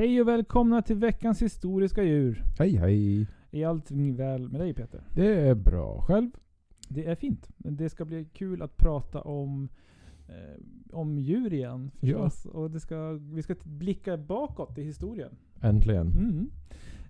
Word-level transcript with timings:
Hej 0.00 0.20
och 0.20 0.28
välkomna 0.28 0.82
till 0.82 0.96
veckans 0.96 1.42
historiska 1.42 2.02
djur. 2.02 2.44
Hej 2.58 2.76
hej. 2.76 3.26
Är 3.50 3.66
allting 3.66 4.16
väl 4.16 4.48
med 4.48 4.60
dig 4.60 4.74
Peter? 4.74 5.04
Det 5.14 5.48
är 5.48 5.54
bra. 5.54 6.02
Själv? 6.02 6.30
Det 6.88 7.06
är 7.06 7.14
fint. 7.14 7.48
Det 7.56 7.90
ska 7.90 8.04
bli 8.04 8.24
kul 8.24 8.62
att 8.62 8.76
prata 8.76 9.20
om, 9.20 9.68
eh, 10.28 10.62
om 10.92 11.18
djur 11.18 11.52
igen 11.52 11.90
förstås. 12.00 12.46
Och 12.46 12.70
det 12.70 12.80
ska, 12.80 13.12
vi 13.12 13.42
ska 13.42 13.54
blicka 13.62 14.16
bakåt 14.16 14.78
i 14.78 14.82
historien. 14.82 15.36
Äntligen. 15.60 16.06
Mm. 16.06 16.50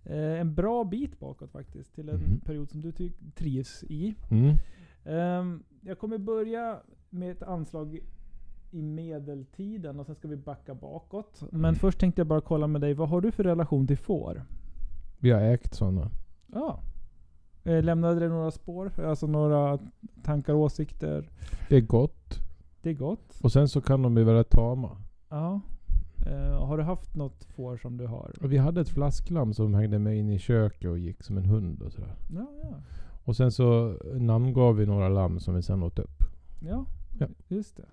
Eh, 0.04 0.40
en 0.40 0.54
bra 0.54 0.84
bit 0.84 1.18
bakåt 1.20 1.50
faktiskt. 1.50 1.94
Till 1.94 2.08
en 2.08 2.16
Mhm. 2.20 2.40
period 2.40 2.70
som 2.70 2.80
du 2.80 2.92
trivs 3.34 3.84
i. 3.84 4.14
Mm. 4.30 4.56
Ehm, 5.04 5.62
jag 5.80 5.98
kommer 5.98 6.18
börja 6.18 6.80
med 7.10 7.30
ett 7.30 7.42
anslag 7.42 7.98
i 8.70 8.82
medeltiden 8.82 10.00
och 10.00 10.06
sen 10.06 10.14
ska 10.14 10.28
vi 10.28 10.36
backa 10.36 10.74
bakåt. 10.74 11.42
Men 11.52 11.74
först 11.74 11.98
tänkte 12.00 12.20
jag 12.20 12.26
bara 12.26 12.40
kolla 12.40 12.66
med 12.66 12.80
dig. 12.80 12.94
Vad 12.94 13.08
har 13.08 13.20
du 13.20 13.32
för 13.32 13.44
relation 13.44 13.86
till 13.86 13.98
får? 13.98 14.44
Vi 15.18 15.30
har 15.30 15.40
ägt 15.40 15.74
sådana. 15.74 16.10
Ja. 16.46 16.80
Eh, 17.64 17.82
Lämnade 17.82 18.20
det 18.20 18.28
några 18.28 18.50
spår? 18.50 18.92
Alltså 19.04 19.26
några 19.26 19.78
tankar 20.22 20.54
och 20.54 20.60
åsikter? 20.60 21.30
Det 21.68 21.76
är 21.76 21.80
gott. 21.80 22.38
Det 22.82 22.90
är 22.90 22.94
gott. 22.94 23.40
Och 23.42 23.52
sen 23.52 23.68
så 23.68 23.80
kan 23.80 24.02
de 24.02 24.14
bli 24.14 24.24
väldigt 24.24 24.50
tama. 24.50 24.96
Ja. 25.28 25.60
Eh, 26.26 26.66
har 26.66 26.76
du 26.78 26.82
haft 26.84 27.16
något 27.16 27.44
får 27.44 27.76
som 27.76 27.96
du 27.96 28.06
har? 28.06 28.32
Vi 28.40 28.58
hade 28.58 28.80
ett 28.80 28.88
flasklamm 28.88 29.54
som 29.54 29.74
hängde 29.74 29.98
med 29.98 30.18
in 30.18 30.30
i 30.30 30.38
köket 30.38 30.90
och 30.90 30.98
gick 30.98 31.22
som 31.22 31.36
en 31.38 31.44
hund 31.44 31.82
och 31.82 31.92
sådär. 31.92 32.16
Ja, 32.34 32.46
ja. 32.62 32.68
Och 33.24 33.36
sen 33.36 33.52
så 33.52 33.96
namngav 34.14 34.76
vi 34.76 34.86
några 34.86 35.08
lamm 35.08 35.40
som 35.40 35.54
vi 35.54 35.62
sen 35.62 35.82
åt 35.82 35.98
upp. 35.98 36.24
Ja, 36.60 36.84
Ja. 37.18 37.26
just 37.48 37.76
det. 37.76 37.84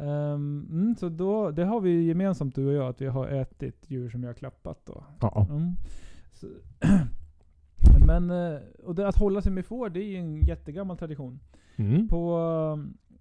Ehm, 0.00 0.66
mm, 0.70 0.96
så 0.96 1.08
då, 1.08 1.50
det 1.50 1.64
har 1.64 1.80
vi 1.80 2.02
gemensamt 2.02 2.54
du 2.54 2.66
och 2.66 2.72
jag, 2.72 2.88
att 2.88 3.00
vi 3.00 3.06
har 3.06 3.28
ätit 3.28 3.84
djur 3.90 4.10
som 4.10 4.24
har 4.24 4.34
klappat 4.34 4.86
då. 4.86 5.04
Ja. 5.20 5.46
Mm. 5.50 5.72
Så, 6.32 6.46
men 8.06 8.30
eh, 8.30 8.60
och 8.84 8.94
det, 8.94 9.08
att 9.08 9.16
hålla 9.18 9.42
sig 9.42 9.52
med 9.52 9.66
får, 9.66 9.88
det 9.88 10.00
är 10.00 10.08
ju 10.08 10.16
en 10.16 10.36
jättegammal 10.36 10.96
tradition. 10.96 11.40
Mm. 11.76 12.08
På, 12.08 12.38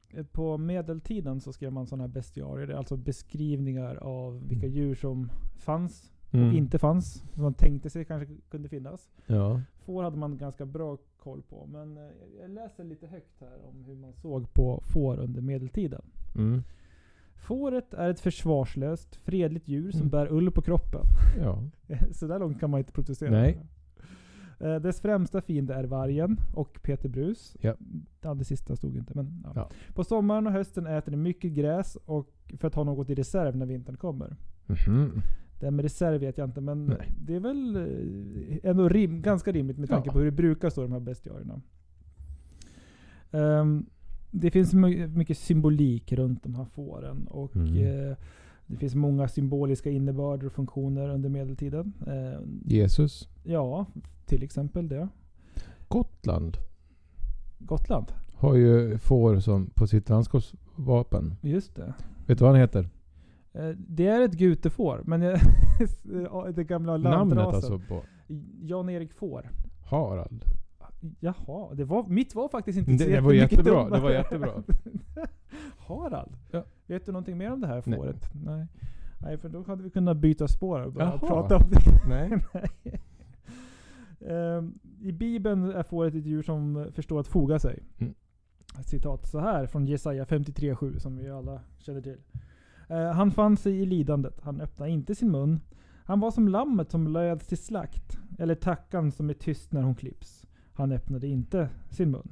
eh, 0.10 0.24
på 0.26 0.58
medeltiden 0.58 1.42
så 1.42 1.54
skrev 1.54 1.74
man 1.74 1.88
sådana 1.88 2.04
här 2.04 2.10
bestiarier, 2.14 2.70
alltså 2.70 2.98
beskrivningar 2.98 3.96
av 3.96 4.48
vilka 4.48 4.68
Mm. 4.68 4.78
djur 4.78 4.96
som 4.96 5.30
fanns 5.58 6.12
Mm. 6.32 6.48
och 6.48 6.54
inte 6.54 6.80
fanns. 6.80 7.24
Som 7.34 7.44
man 7.44 7.54
tänkte 7.54 7.90
sig 7.90 8.06
kanske 8.06 8.36
kunde 8.50 8.70
finnas. 8.70 9.10
Ja. 9.28 9.62
Får 9.86 10.04
hade 10.04 10.18
man 10.18 10.38
ganska 10.38 10.66
bra 10.66 10.98
koll 11.20 11.42
på. 11.42 11.66
Men 11.72 11.98
eh, 11.98 12.04
jag 12.42 12.50
läser 12.50 12.84
lite 12.84 13.08
högt 13.08 13.40
här 13.42 13.58
om 13.70 13.84
hur 13.84 13.96
man 13.96 14.14
såg 14.14 14.54
på 14.54 14.82
får 14.94 15.20
under 15.20 15.42
medeltiden. 15.42 16.02
Mm. 16.36 16.64
Fåret 17.36 17.94
är 17.94 18.10
ett 18.10 18.20
försvarslöst, 18.20 19.16
fredligt 19.16 19.68
djur 19.68 19.92
som 19.92 20.00
Mm. 20.02 20.10
bär 20.12 20.32
ull 20.32 20.52
på 20.52 20.62
kroppen. 20.62 21.02
Ja. 21.38 21.64
Så 22.12 22.28
där 22.28 22.40
långt 22.40 22.60
kan 22.60 22.70
man 22.70 22.78
inte 22.80 22.92
protestera. 22.92 23.32
Nej. 23.32 23.60
Eh, 24.60 24.76
Dess 24.76 25.02
främsta 25.02 25.42
fiende 25.42 25.74
är 25.74 25.84
vargen 25.84 26.38
och 26.56 26.80
Peter 26.84 27.10
Brus. 27.10 27.56
Ja. 27.62 27.76
Det 28.36 28.46
sista 28.46 28.76
stod 28.76 28.96
inte. 28.96 29.14
Men, 29.16 29.42
ja. 29.46 29.52
Ja. 29.56 29.70
På 29.94 30.04
sommaren 30.04 30.48
och 30.48 30.54
hösten 30.54 30.88
äter 30.88 31.12
den 31.12 31.22
mycket 31.22 31.52
gräs 31.52 31.96
och 32.06 32.30
för 32.60 32.68
att 32.68 32.76
ha 32.76 32.84
något 32.84 33.10
i 33.10 33.16
reserv 33.16 33.56
när 33.56 33.66
vintern 33.66 33.98
kommer. 33.98 34.36
Mhm. 34.66 35.22
Det 35.60 35.66
här 35.66 35.72
med 35.72 35.84
reserv 35.84 36.20
vet 36.22 36.38
jag 36.38 36.48
inte, 36.48 36.62
men 36.62 36.86
Nej. 36.86 37.12
det 37.26 37.36
är 37.36 37.40
väl 37.40 37.76
eh, 37.76 38.70
ändå 38.70 38.90
rim, 38.90 39.22
ganska 39.22 39.52
rimligt 39.52 39.78
med 39.78 39.90
tanke 39.90 40.08
Ja. 40.10 40.14
på 40.14 40.20
hur 40.20 40.26
det 40.26 40.32
brukar 40.32 40.70
stå 40.70 40.82
i 40.82 40.86
de 40.86 40.92
här 40.92 41.00
bestiarierna. 41.00 41.62
Ehm, 43.32 43.86
det 44.32 44.52
finns 44.52 44.74
my- 44.74 45.08
mycket 45.08 45.38
symbolik 45.38 46.12
runt 46.14 46.44
de 46.44 46.56
här 46.56 46.66
fåren 46.66 47.28
och 47.28 47.56
Mm. 47.56 47.78
eh, 48.10 48.18
det 48.68 48.78
finns 48.78 48.96
många 48.96 49.28
symboliska 49.28 49.90
innebörder 49.90 50.48
och 50.48 50.54
funktioner 50.54 51.10
under 51.10 51.30
medeltiden. 51.30 51.94
Ehm, 52.08 52.62
Jesus. 52.66 53.30
ja, 53.44 53.86
till 54.26 54.44
exempel 54.44 54.88
det. 54.88 55.08
Gotland 55.88 56.58
Gotland. 57.60 58.06
har 58.36 58.56
ju 58.56 58.98
får 58.98 59.40
som 59.40 59.70
på 59.76 59.88
sitt 59.88 60.10
landskapsvapen. 60.10 61.36
Just 61.42 61.76
det. 61.76 61.94
Vet 62.28 62.38
du 62.38 62.44
vad 62.44 62.52
han 62.52 62.60
heter? 62.62 62.90
Eh, 63.54 63.70
Det 63.78 64.08
är 64.08 64.22
ett 64.22 64.34
gutefår, 64.34 65.02
men 65.06 65.20
det 66.56 66.64
gamla 66.64 66.98
Namnet 66.98 67.38
lantrasen. 67.38 67.74
alltså 67.74 67.80
på 67.88 68.04
Jan-Erik 68.62 69.14
Får. 69.14 69.50
Harald. 69.90 70.44
Jaha, 71.20 71.74
det 71.74 71.84
var, 71.84 72.04
mitt 72.08 72.36
var 72.36 72.50
faktiskt 72.50 72.78
inte 72.80 72.92
Det- 72.92 72.98
så 73.00 73.10
det 73.10 73.22
var 73.22 73.34
jättebra, 73.34 73.84
dummare. 73.84 73.96
det 73.96 74.04
var 74.04 74.12
jättebra. 74.12 74.52
Harald? 75.78 76.32
Ja. 76.52 76.64
Vet 76.88 77.06
du 77.06 77.12
någonting 77.12 77.38
mer 77.38 77.52
om 77.52 77.62
det 77.62 77.68
här 77.68 77.84
Nej. 77.86 77.98
fåret? 78.00 78.30
Nej. 78.46 78.68
Nej, 79.22 79.38
för 79.38 79.50
då 79.50 79.64
hade 79.64 79.84
vi 79.84 79.90
kunnat 79.90 80.18
byta 80.18 80.48
spår 80.48 80.82
och 80.82 80.94
börja 80.94 81.12
prata 81.18 81.56
om 81.58 81.64
det. 81.72 82.08
Nej. 82.10 82.32
Nej. 82.54 83.02
Ehm, 84.32 84.80
I 85.02 85.12
Bibeln 85.12 85.72
är 85.72 85.84
fåret 85.84 86.16
ett 86.16 86.26
djur 86.26 86.42
som 86.44 86.88
förstår 86.94 87.20
att 87.20 87.28
foga 87.28 87.60
sig. 87.60 87.84
Mm. 87.98 88.14
Citat 88.86 89.28
så 89.28 89.40
här 89.40 89.66
från 89.68 89.86
Jesaja 89.86 90.26
53.7 90.26 90.98
som 91.00 91.18
vi 91.18 91.30
alla 91.30 91.62
känner 91.80 92.02
till. 92.02 92.18
Eh, 92.90 93.12
han 93.12 93.32
fann 93.32 93.58
sig 93.58 93.80
i 93.80 93.86
lidandet. 93.86 94.42
Han 94.42 94.62
öppnade 94.62 94.92
inte 94.92 95.16
sin 95.16 95.32
mun. 95.32 95.60
Han 96.06 96.20
var 96.20 96.32
som 96.32 96.48
lammet 96.48 96.92
som 96.92 97.08
löds 97.08 97.48
till 97.48 97.58
slakt. 97.58 98.18
Eller 98.40 98.56
tackan 98.56 99.12
som 99.12 99.30
är 99.30 99.34
tyst 99.34 99.72
när 99.72 99.82
hon 99.82 99.96
klipps. 99.96 100.46
Han 100.74 100.92
öppnade 100.92 101.28
inte 101.28 101.70
sin 101.90 102.12
mun. 102.12 102.32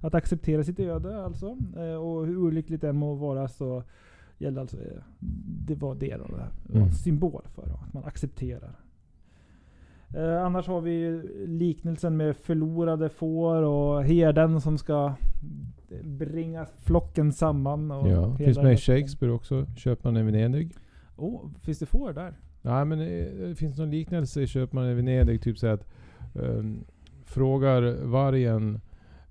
Att 0.00 0.14
acceptera 0.14 0.64
sitt 0.64 0.80
öde 0.80 1.24
alltså. 1.24 1.56
Eh, 1.76 1.94
och 1.94 2.26
hur 2.26 2.36
olyckligt 2.36 2.80
det 2.80 2.88
än 2.88 2.96
må 2.96 3.14
vara 3.14 3.48
så 3.48 3.82
gällde 4.38 4.60
alltså, 4.60 4.76
eh, 4.76 5.02
det 5.66 5.74
var 5.74 5.94
det 5.94 6.16
då. 6.16 6.24
Det 6.26 6.32
var 6.32 6.48
en 6.72 6.76
Mm. 6.76 6.92
symbol 6.92 7.42
för 7.54 7.62
att 7.62 7.92
man 7.94 8.04
accepterar. 8.04 8.80
Eh, 10.16 10.44
annars 10.44 10.66
har 10.66 10.80
vi 10.80 11.22
liknelsen 11.46 12.16
med 12.16 12.36
förlorade 12.36 13.08
får 13.08 13.62
och 13.62 14.04
herden 14.04 14.60
som 14.60 14.78
ska 14.78 15.14
bringa 16.04 16.66
flocken 16.78 17.32
samman. 17.32 17.90
Och 17.90 18.08
Ja, 18.08 18.36
finns 18.36 18.58
med 18.58 18.72
i 18.72 18.76
Shakespeare 18.76 19.32
också. 19.32 19.66
Köpmannen 19.76 20.28
i 20.28 20.32
Venedig. 20.32 20.72
Oh, 21.16 21.40
finns 21.62 21.78
det 21.78 21.86
får 21.86 22.12
där? 22.12 22.34
Nej 22.62 22.84
men 22.84 22.98
det, 22.98 23.48
det 23.48 23.54
finns 23.54 23.78
någon 23.78 23.90
liknelse 23.90 24.42
i 24.42 24.46
Köpmannen 24.46 24.90
i 24.90 24.94
Venedig. 24.94 25.42
Typ 25.42 25.58
så 25.58 25.66
att 25.66 25.86
um, 26.34 26.84
frågar 27.24 28.04
vargen 28.04 28.80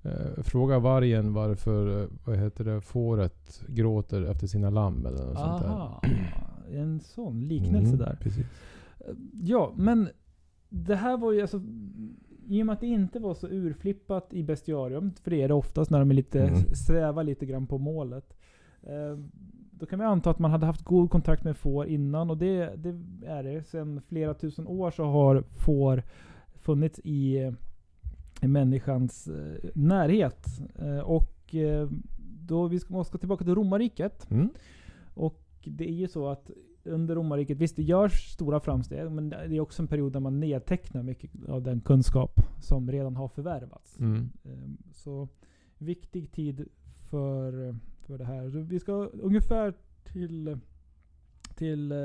uh, 0.06 0.44
Frågar 0.44 0.80
vargen 0.80 1.34
varför 1.34 2.02
uh, 2.02 2.08
vad 2.26 2.38
heter 2.38 2.64
det, 2.64 2.82
fåret 2.82 3.64
gråter 3.68 4.24
efter 4.24 4.48
sina 4.48 4.70
lamm 4.70 5.06
eller 5.06 5.26
något 5.26 5.40
sånt 5.40 5.62
där. 5.62 5.70
Aha, 5.70 6.02
en 6.72 7.00
sån 7.00 7.40
liknelse 7.48 7.94
Mm, 7.94 8.00
där. 8.00 8.18
Precis. 8.22 8.46
Ja, 9.34 9.74
men 9.76 10.10
det 10.76 10.96
här 10.96 11.18
var 11.18 11.32
ju 11.32 11.42
alltså... 11.42 11.62
I 12.48 12.62
och 12.62 12.66
med 12.66 12.74
att 12.74 12.82
det 12.82 12.88
inte 12.88 13.20
var 13.20 13.34
så 13.34 13.48
urflippat 13.48 14.34
i 14.34 14.44
bestiarium, 14.44 15.12
för 15.24 15.32
det 15.32 15.42
är 15.42 15.48
det 15.48 15.54
oftast 15.54 15.92
när 15.92 16.00
de 16.00 16.10
är 16.12 16.16
lite, 16.16 16.42
Mm. 16.42 16.76
svävar 16.76 17.24
lite 17.24 17.46
grann 17.46 17.68
på 17.68 17.78
målet. 17.78 18.34
Eh, 18.84 19.18
då 19.72 19.86
kan 19.86 20.00
vi 20.00 20.06
anta 20.06 20.30
att 20.30 20.40
man 20.40 20.52
hade 20.52 20.66
haft 20.66 20.84
god 20.84 21.10
kontakt 21.10 21.44
med 21.44 21.58
får 21.58 21.88
innan, 21.88 22.30
och 22.30 22.38
det, 22.38 22.76
det 22.76 23.00
är 23.28 23.44
det. 23.44 23.64
Sedan 23.64 24.02
flera 24.08 24.34
tusen 24.34 24.68
år 24.68 24.92
så 24.92 25.04
har 25.04 25.42
får 25.42 26.04
funnits 26.56 27.00
i, 27.04 27.52
i 28.42 28.48
människans 28.48 29.28
eh, 29.28 29.70
närhet. 29.76 30.48
Eh, 30.76 31.00
och 31.00 31.56
eh, 31.56 31.90
då 32.48 32.68
vi 32.68 32.80
ska, 32.80 32.94
måste 32.94 33.12
gå 33.12 33.18
tillbaka 33.18 33.44
till 33.44 33.56
romarriket. 33.56 34.32
Mm. 34.32 34.50
Och 35.14 35.44
det 35.66 35.90
är 35.90 35.94
ju 35.94 36.08
så 36.08 36.28
att 36.28 36.52
under 36.86 37.16
romarriket, 37.16 37.58
visst 37.58 37.76
det 37.76 37.84
görs 37.84 38.32
stora 38.32 38.60
framsteg, 38.60 39.12
men 39.12 39.30
det 39.30 39.38
är 39.38 39.60
också 39.60 39.82
en 39.82 39.88
period 39.88 40.14
där 40.14 40.20
man 40.20 40.40
nedtecknar 40.40 41.04
mycket 41.04 41.32
av 41.48 41.64
den 41.64 41.82
kunskap 41.82 42.40
som 42.60 42.92
redan 42.92 43.16
har 43.16 43.28
förvärvats. 43.28 44.00
Mm. 44.00 44.30
Ehm, 44.44 44.78
Så 44.92 45.28
viktig 45.78 46.32
tid 46.32 46.68
för, 47.10 47.76
för 48.00 48.18
det 48.18 48.26
här. 48.26 48.44
Vi 48.48 48.80
ska 48.80 48.94
ungefär 49.14 49.74
till, 50.04 50.58
till 51.56 51.92
eh, 51.92 51.98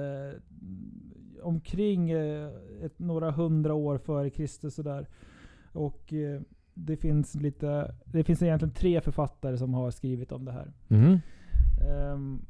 omkring 1.42 2.10
eh, 2.10 2.50
ett, 2.82 2.98
några 2.98 3.30
hundra 3.30 3.74
år 3.74 3.98
före 3.98 4.30
Kristus 4.30 4.74
sådär. 4.74 5.08
Och 5.72 6.12
eh, 6.12 6.40
det 6.74 6.96
finns 6.96 7.34
lite, 7.34 7.94
det 8.04 8.24
finns 8.24 8.42
egentligen 8.42 8.74
tre 8.74 9.00
författare 9.00 9.58
som 9.58 9.74
har 9.74 9.90
skrivit 9.90 10.32
om 10.32 10.44
det 10.44 10.52
här. 10.52 10.72
Mhm. 10.88 11.18
Ehm, 11.88 12.40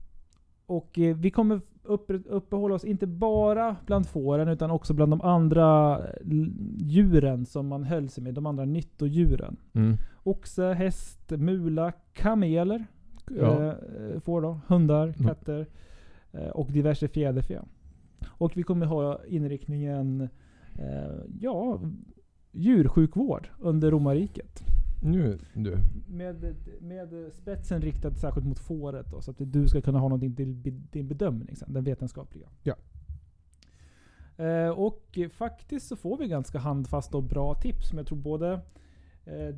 och 0.68 0.98
eh, 0.98 1.16
vi 1.16 1.30
kommer 1.30 1.60
upp, 1.82 2.10
uppehålla 2.26 2.74
oss 2.74 2.84
inte 2.84 3.06
bara 3.06 3.76
bland 3.86 4.06
fåren 4.06 4.48
utan 4.48 4.70
också 4.70 4.94
bland 4.94 5.12
de 5.12 5.20
andra 5.20 5.98
l- 6.20 6.52
djuren 6.78 7.46
som 7.46 7.66
man 7.68 7.84
höll 7.84 8.08
sig 8.08 8.24
med. 8.24 8.34
De 8.34 8.46
andra 8.46 8.64
nyttodjuren. 8.64 9.56
Mm. 9.72 9.96
Oxe, 10.22 10.72
häst, 10.72 11.30
mula, 11.30 11.92
kameler. 12.12 12.86
Ja. 13.38 13.66
Eh, 13.72 14.20
får 14.20 14.40
då. 14.42 14.60
Hundar, 14.66 15.02
Mm. 15.04 15.14
katter. 15.28 15.66
Eh, 16.32 16.48
och 16.48 16.72
diverse 16.72 17.08
fjäderfä. 17.08 17.60
Och 18.28 18.56
vi 18.56 18.62
kommer 18.62 18.86
ha 18.86 19.20
inriktningen 19.28 20.28
eh, 20.74 21.14
ja, 21.40 21.80
djursjukvård 22.52 23.48
under 23.60 23.90
romarriket. 23.90 24.62
Nu 25.02 25.38
du. 25.54 25.78
Med, 26.08 26.54
med 26.80 27.32
spetsen 27.32 27.82
riktad 27.82 28.14
särskilt 28.14 28.46
mot 28.46 28.58
fåret 28.58 29.06
då, 29.10 29.20
så 29.20 29.30
att 29.30 29.36
du 29.38 29.68
ska 29.68 29.80
kunna 29.80 29.98
ha 29.98 30.08
någonting 30.08 30.34
till 30.36 30.62
din 30.90 31.08
bedömning 31.08 31.56
sen, 31.56 31.72
den 31.72 31.84
vetenskapliga. 31.84 32.48
Ja. 32.62 32.74
Eh, 34.44 34.68
och 34.70 35.18
faktiskt 35.32 35.86
så 35.88 35.96
får 35.96 36.18
vi 36.18 36.28
ganska 36.28 36.58
handfasta 36.58 37.16
och 37.16 37.22
bra 37.24 37.54
tips 37.54 37.88
som 37.88 37.98
jag 37.98 38.06
tror 38.06 38.18
både 38.18 38.52
eh, 39.24 39.54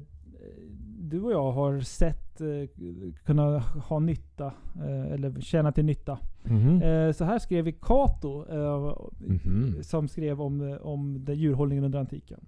du 0.99 1.21
och 1.23 1.33
jag 1.33 1.53
har 1.53 1.81
sett 1.81 2.41
eh, 2.41 2.47
kunna 3.25 3.59
ha 3.59 3.99
nytta, 3.99 4.47
eh, 4.77 5.13
eller 5.13 5.41
tjäna 5.41 5.73
till 5.73 5.85
nytta. 5.85 6.19
Mhm. 6.45 6.83
Eh, 6.83 7.13
så 7.13 7.25
här 7.25 7.39
skrev 7.39 7.65
vi 7.65 7.73
Cato, 7.73 8.47
eh, 8.49 8.97
Mhm. 9.19 9.83
som 9.83 10.09
skrev 10.09 10.41
om, 10.41 10.79
om 10.83 11.25
den 11.25 11.37
djurhållningen 11.37 11.85
under 11.85 11.99
antiken. 11.99 12.41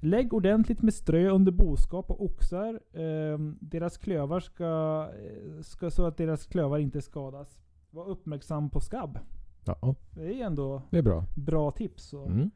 Lägg 0.00 0.34
ordentligt 0.34 0.82
med 0.82 0.94
strö 0.94 1.30
under 1.30 1.52
boskap 1.52 2.10
och 2.10 2.24
oxar. 2.24 2.80
Eh, 2.92 3.38
deras 3.60 3.98
klövar 3.98 4.40
ska, 4.40 5.08
eh, 5.24 5.62
ska, 5.62 5.90
så 5.90 6.06
att 6.06 6.16
deras 6.16 6.46
klövar 6.46 6.78
inte 6.78 7.02
skadas. 7.02 7.58
Var 7.90 8.08
uppmärksam 8.08 8.70
på 8.70 8.80
skabb. 8.80 9.18
Ja, 9.64 9.94
Det 10.14 10.40
är 10.40 10.46
ändå 10.46 10.82
det 10.90 10.98
är 10.98 11.02
bra. 11.02 11.24
bra 11.34 11.70
tips. 11.70 12.12
Mm. 12.12 12.50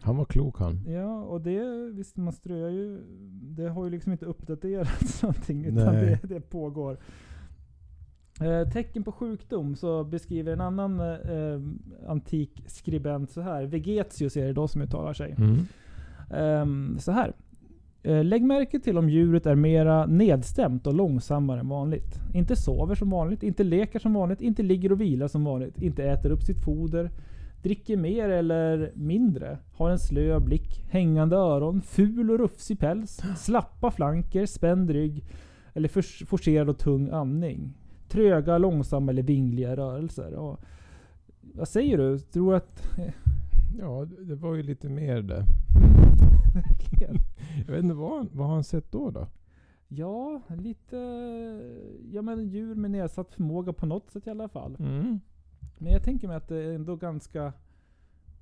Han 0.00 0.16
var 0.16 0.24
klok 0.24 0.58
han. 0.58 0.84
Ja, 0.86 1.22
och 1.22 1.40
det, 1.40 1.90
visst 1.92 2.16
man 2.16 2.32
ströar 2.32 2.70
ju, 2.70 3.00
det 3.42 3.68
har 3.68 3.84
ju 3.84 3.90
liksom 3.90 4.12
inte 4.12 4.26
uppdaterats 4.26 5.22
någonting 5.22 5.64
utan 5.64 5.94
det, 5.94 6.20
det 6.22 6.40
pågår. 6.40 6.98
Eh, 8.40 8.68
tecken 8.68 9.04
på 9.04 9.12
sjukdom 9.12 9.76
så 9.76 10.04
beskriver 10.04 10.52
en 10.52 10.60
annan 10.60 11.00
eh, 11.00 11.60
antik 12.10 12.64
skribent 12.66 13.30
så 13.30 13.40
här. 13.40 13.64
Vegetius 13.64 14.36
är 14.36 14.46
det 14.46 14.52
då 14.52 14.68
som 14.68 14.82
uttalar 14.82 15.12
sig. 15.12 15.34
Mm. 15.38 15.56
Ehm, 16.30 16.98
så 16.98 17.12
här. 17.12 17.32
Eh, 18.02 18.24
lägg 18.24 18.42
märke 18.42 18.80
till 18.80 18.98
om 18.98 19.08
djuret 19.08 19.46
är 19.46 19.54
mera 19.54 20.06
nedstämt 20.06 20.86
och 20.86 20.94
långsammare 20.94 21.60
än 21.60 21.68
vanligt. 21.68 22.20
Inte 22.34 22.56
sover 22.56 22.94
som 22.94 23.10
vanligt, 23.10 23.42
inte 23.42 23.64
leker 23.64 23.98
som 23.98 24.14
vanligt, 24.14 24.40
inte 24.40 24.62
ligger 24.62 24.92
och 24.92 25.00
vilar 25.00 25.28
som 25.28 25.44
vanligt, 25.44 25.82
inte 25.82 26.04
äter 26.04 26.30
upp 26.30 26.42
sitt 26.42 26.64
foder, 26.64 27.10
dricker 27.62 27.96
mer 27.96 28.28
eller 28.28 28.92
mindre, 28.94 29.58
har 29.72 29.90
en 29.90 29.98
slö 29.98 30.40
blick, 30.40 30.84
hängande 30.90 31.36
öron, 31.36 31.82
ful 31.82 32.30
och 32.30 32.38
rufsig 32.38 32.78
päls, 32.78 33.20
slappa 33.36 33.90
flanker, 33.90 34.46
spänd 34.46 34.90
rygg 34.90 35.24
eller 35.74 36.24
forcerad 36.26 36.68
och 36.68 36.78
tung 36.78 37.10
andning. 37.10 37.74
Tröga, 38.08 38.58
långsamma 38.58 39.12
eller 39.12 39.22
vingliga 39.22 39.76
rörelser. 39.76 40.34
Och, 40.34 40.60
vad 41.40 41.68
säger 41.68 41.98
du? 41.98 42.18
Tror 42.18 42.54
att... 42.54 42.82
Ja, 43.78 44.04
det 44.04 44.34
var 44.34 44.54
ju 44.54 44.62
lite 44.62 44.88
mer 44.88 45.22
det. 45.22 45.44
Verkligen. 46.54 47.16
Jag 47.66 47.72
vet 47.74 47.82
inte 47.82 47.94
vad, 47.94 48.28
vad 48.32 48.46
har 48.46 48.54
han 48.54 48.64
sett 48.64 48.92
då 48.92 49.10
då? 49.10 49.26
Ja, 49.88 50.40
lite... 50.48 50.96
Ja 52.12 52.22
men 52.22 52.48
djur 52.48 52.74
med 52.74 52.90
nedsatt 52.90 53.34
förmåga 53.34 53.72
på 53.72 53.86
något 53.86 54.10
sätt 54.10 54.26
i 54.26 54.30
alla 54.30 54.48
fall. 54.48 54.76
Mm. 54.78 55.20
Men 55.78 55.92
jag 55.92 56.02
tänker 56.02 56.28
mig 56.28 56.36
att 56.36 56.48
det 56.48 56.56
är 56.56 56.72
ändå 56.74 56.96
ganska... 56.96 57.52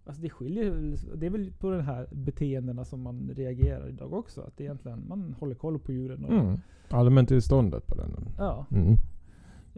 Alltså 0.04 0.22
det 0.22 0.30
skiljer 0.30 0.96
Det 1.16 1.26
är 1.26 1.30
väl 1.30 1.52
på 1.52 1.70
de 1.70 1.80
här 1.80 2.08
beteendena 2.12 2.84
som 2.84 3.02
man 3.02 3.30
reagerar 3.34 3.88
idag 3.88 4.12
också. 4.12 4.40
Att 4.40 4.60
egentligen 4.60 5.08
man 5.08 5.34
håller 5.40 5.54
koll 5.54 5.78
på 5.78 5.92
djuren. 5.92 6.24
Och, 6.24 6.32
Mm. 6.32 6.60
Allmäntillståndet 6.90 7.86
på 7.86 7.94
den. 7.94 8.10
Ja. 8.38 8.66
Mm. 8.70 8.96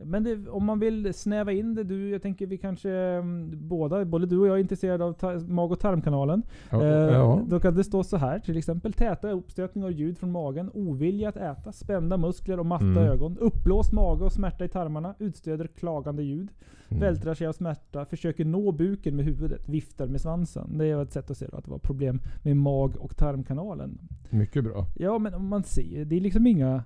Men 0.04 0.24
det, 0.24 0.48
om 0.48 0.64
man 0.64 0.78
vill 0.78 1.14
snäva 1.14 1.52
in 1.52 1.74
det. 1.74 1.84
Du, 1.84 2.10
jag 2.10 2.22
tänker 2.22 2.46
vi 2.46 2.58
kanske 2.58 2.90
mm, 2.90 3.50
båda, 3.68 4.04
både 4.04 4.26
du 4.26 4.38
och 4.38 4.46
jag 4.46 4.54
är 4.56 4.60
intresserade 4.60 5.04
av 5.04 5.12
ta- 5.12 5.38
mag 5.48 5.72
och 5.72 5.80
tarmkanalen. 5.80 6.42
Ja, 6.70 6.82
Eh, 6.84 6.88
ja. 6.88 7.42
Då 7.48 7.60
kan 7.60 7.74
det 7.74 7.84
stå 7.84 8.04
så 8.04 8.16
här 8.16 8.38
till 8.38 8.56
exempel. 8.56 8.92
Täta 8.92 9.30
uppstötningar 9.30 9.86
och 9.88 9.92
ljud 9.92 10.18
från 10.18 10.32
magen. 10.32 10.70
Ovilja 10.74 11.28
att 11.28 11.36
äta. 11.36 11.72
Spända 11.72 12.16
muskler 12.16 12.58
och 12.60 12.66
matta 12.66 12.84
Mm. 12.84 12.98
ögon. 12.98 13.38
Uppblåst 13.40 13.92
mage 13.92 14.24
och 14.24 14.32
smärta 14.32 14.64
i 14.64 14.68
tarmarna. 14.68 15.14
Utstöder 15.18 15.66
klagande 15.66 16.22
ljud. 16.22 16.48
Mm. 16.90 17.00
Vältrar 17.00 17.34
sig 17.34 17.46
av 17.46 17.52
smärta. 17.52 18.04
Försöker 18.04 18.44
nå 18.44 18.72
buken 18.72 19.16
med 19.16 19.24
huvudet. 19.24 19.68
Viftar 19.68 20.06
med 20.06 20.20
svansen. 20.20 20.78
Det 20.78 20.86
är 20.86 21.02
ett 21.02 21.12
sätt 21.12 21.30
att 21.30 21.36
se 21.36 21.46
då, 21.50 21.56
att 21.56 21.64
det 21.64 21.70
var 21.70 21.78
problem 21.78 22.20
med 22.42 22.56
mag 22.56 22.96
och 22.96 23.16
tarmkanalen. 23.16 23.98
Mycket 24.30 24.64
bra. 24.64 24.86
Ja 24.96 25.18
men 25.18 25.44
man 25.44 25.62
ser, 25.64 26.04
det 26.04 26.16
är 26.16 26.20
liksom 26.20 26.46
inga 26.46 26.82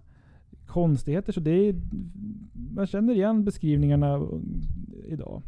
konstigheter. 0.67 1.33
Så 1.33 1.41
det 1.41 1.51
är, 1.69 1.75
man 2.75 2.87
känner 2.87 3.15
igen 3.15 3.45
beskrivningarna 3.45 4.21
idag. 5.09 5.43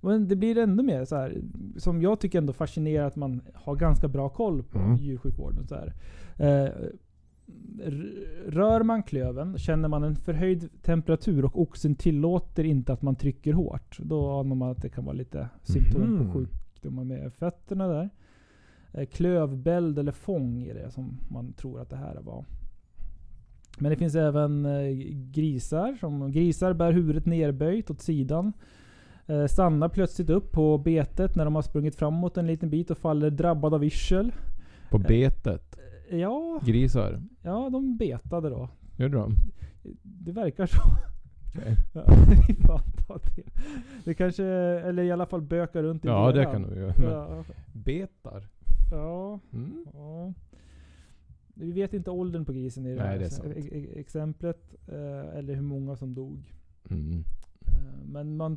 Men 0.00 0.28
det 0.28 0.36
blir 0.36 0.58
ändå 0.58 0.82
mer 0.82 1.04
så 1.04 1.16
här, 1.16 1.40
som 1.76 2.02
jag 2.02 2.20
tycker 2.20 2.38
ändå 2.38 2.52
fascinerar 2.52 3.06
att 3.06 3.16
man 3.16 3.40
har 3.54 3.76
ganska 3.76 4.08
bra 4.08 4.28
koll 4.28 4.62
på 4.62 4.78
Mm. 4.78 4.96
djursjukvården. 4.96 5.66
Så 5.66 5.74
här. 5.74 5.92
Eh, 6.36 6.70
rör 8.46 8.82
man 8.82 9.02
klöven 9.02 9.58
känner 9.58 9.88
man 9.88 10.02
en 10.04 10.16
förhöjd 10.16 10.68
temperatur 10.82 11.44
och 11.44 11.60
oxen 11.60 11.94
tillåter 11.94 12.64
inte 12.64 12.92
att 12.92 13.02
man 13.02 13.14
trycker 13.16 13.52
hårt. 13.52 13.98
Då 14.02 14.30
anar 14.40 14.54
man 14.56 14.70
att 14.70 14.82
det 14.82 14.88
kan 14.88 15.04
vara 15.04 15.16
lite 15.16 15.48
symptom 15.62 16.02
Mhm. 16.02 16.26
på 16.26 16.32
sjukdomar 16.38 17.04
med 17.04 17.32
fötterna 17.32 17.86
där. 17.88 18.10
Eh, 18.92 19.06
Klövbäld 19.06 19.98
eller 19.98 20.12
fång 20.12 20.62
är 20.62 20.74
det 20.74 20.90
som 20.90 21.16
man 21.30 21.52
tror 21.52 21.80
att 21.80 21.90
det 21.90 21.96
här 21.96 22.20
var. 22.20 22.44
Men 23.78 23.90
det 23.90 23.96
finns 23.96 24.14
även 24.14 24.66
eh, 24.66 24.90
grisar. 25.32 25.96
Som, 26.00 26.32
grisar 26.32 26.72
bär 26.72 26.92
huvudet 26.92 27.26
nerböjt 27.26 27.90
åt 27.90 28.00
sidan. 28.00 28.52
Eh, 29.26 29.46
stannar 29.46 29.88
plötsligt 29.88 30.30
upp 30.30 30.52
på 30.52 30.78
betet 30.78 31.36
när 31.36 31.44
de 31.44 31.54
har 31.54 31.62
sprungit 31.62 31.96
framåt 31.96 32.36
en 32.36 32.46
liten 32.46 32.70
bit 32.70 32.90
och 32.90 32.98
faller 32.98 33.30
drabbade 33.30 33.76
av 33.76 33.84
yrsel. 33.84 34.32
På 34.90 34.98
betet. 34.98 35.78
Eh, 36.10 36.18
Ja, 36.18 36.60
Grisar. 36.64 37.22
ja, 37.42 37.68
de 37.72 37.96
betade 37.96 38.48
då. 38.48 38.68
Gjorde 38.96 39.16
de? 39.18 39.32
Det 40.02 40.32
verkar 40.32 40.66
så. 40.66 40.80
Ja, 41.94 42.02
anta 42.74 43.18
det. 43.36 43.42
Det 44.04 44.14
kanske, 44.14 44.44
eller 44.44 45.02
i 45.02 45.10
alla 45.12 45.26
fall 45.26 45.40
bökar 45.42 45.82
runt 45.82 46.04
i 46.04 46.08
Ja, 46.08 46.32
det 46.32 46.44
kan 46.44 46.62
de 46.62 46.76
göra. 46.80 46.94
Men 46.98 47.10
Ja, 47.10 47.44
Betar? 47.72 48.48
ja, 48.92 49.38
Mm. 49.52 49.86
ja. 49.94 50.32
Vi 51.60 51.72
vet 51.72 51.94
inte 51.94 52.10
åldern 52.10 52.44
på 52.44 52.52
grisen 52.52 52.86
i 52.86 52.90
det 52.94 52.96
Nej, 53.02 53.06
här 53.06 53.18
det 53.18 53.30
sant. 53.30 53.52
e- 53.56 53.68
e- 53.78 54.00
exemplet. 54.00 54.74
eh, 54.88 55.36
Eller 55.38 55.54
hur 55.54 55.62
många 55.62 55.96
som 55.96 56.14
dog. 56.14 56.52
Mm. 56.90 57.24
Eh, 57.60 58.04
Men 58.06 58.36
man 58.36 58.56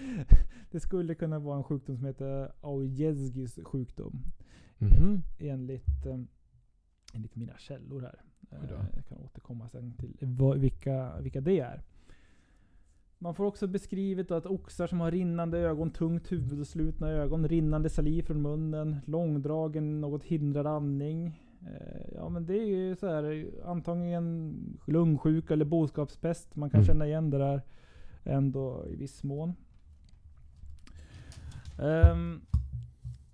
det 0.70 0.80
skulle 0.80 1.14
kunna 1.14 1.38
vara 1.38 1.56
en 1.56 1.64
sjukdom 1.64 1.96
som 1.96 2.06
heter 2.06 2.52
Aujesgis 2.60 3.58
sjukdom. 3.64 4.22
Mhm. 4.78 5.22
Enligt, 5.38 6.06
eh, 6.06 6.18
enligt 7.14 7.36
mina 7.36 7.56
källor 7.58 8.00
här. 8.00 8.20
Jag 8.94 9.04
kan 9.08 9.18
återkomma 9.18 9.68
sen 9.68 9.92
till 9.92 10.16
vilka, 10.60 11.20
vilka 11.20 11.40
det 11.40 11.58
är. 11.60 11.82
Man 13.18 13.34
får 13.34 13.44
också 13.44 13.66
beskrivet 13.66 14.30
att 14.30 14.46
oxar 14.46 14.86
som 14.86 15.00
har 15.00 15.10
rinnande 15.10 15.58
ögon, 15.58 15.90
tungt 15.90 16.32
huvud 16.32 16.60
och 16.60 16.66
slutna 16.66 17.10
ögon, 17.10 17.48
rinnande 17.48 17.88
saliv 17.90 18.22
från 18.22 18.42
munnen, 18.42 18.96
långdragen, 19.06 20.00
något 20.00 20.24
hindrad 20.24 20.66
andning. 20.66 21.40
Eh, 21.66 22.00
Ja 22.14 22.28
men 22.28 22.46
det 22.46 22.54
är 22.58 22.66
ju 22.66 22.96
så 22.96 23.06
här 23.08 23.46
antagligen 23.64 24.54
lungsjuka 24.86 25.54
eller 25.54 25.64
boskapspest. 25.64 26.56
Man 26.56 26.70
kan 26.70 26.78
Mm. 26.80 26.86
känna 26.86 27.06
igen 27.06 27.30
det 27.30 27.38
där 27.38 27.62
ändå 28.24 28.86
i 28.88 28.96
viss 28.96 29.24
mån. 29.24 29.54
Ehm, 31.78 32.40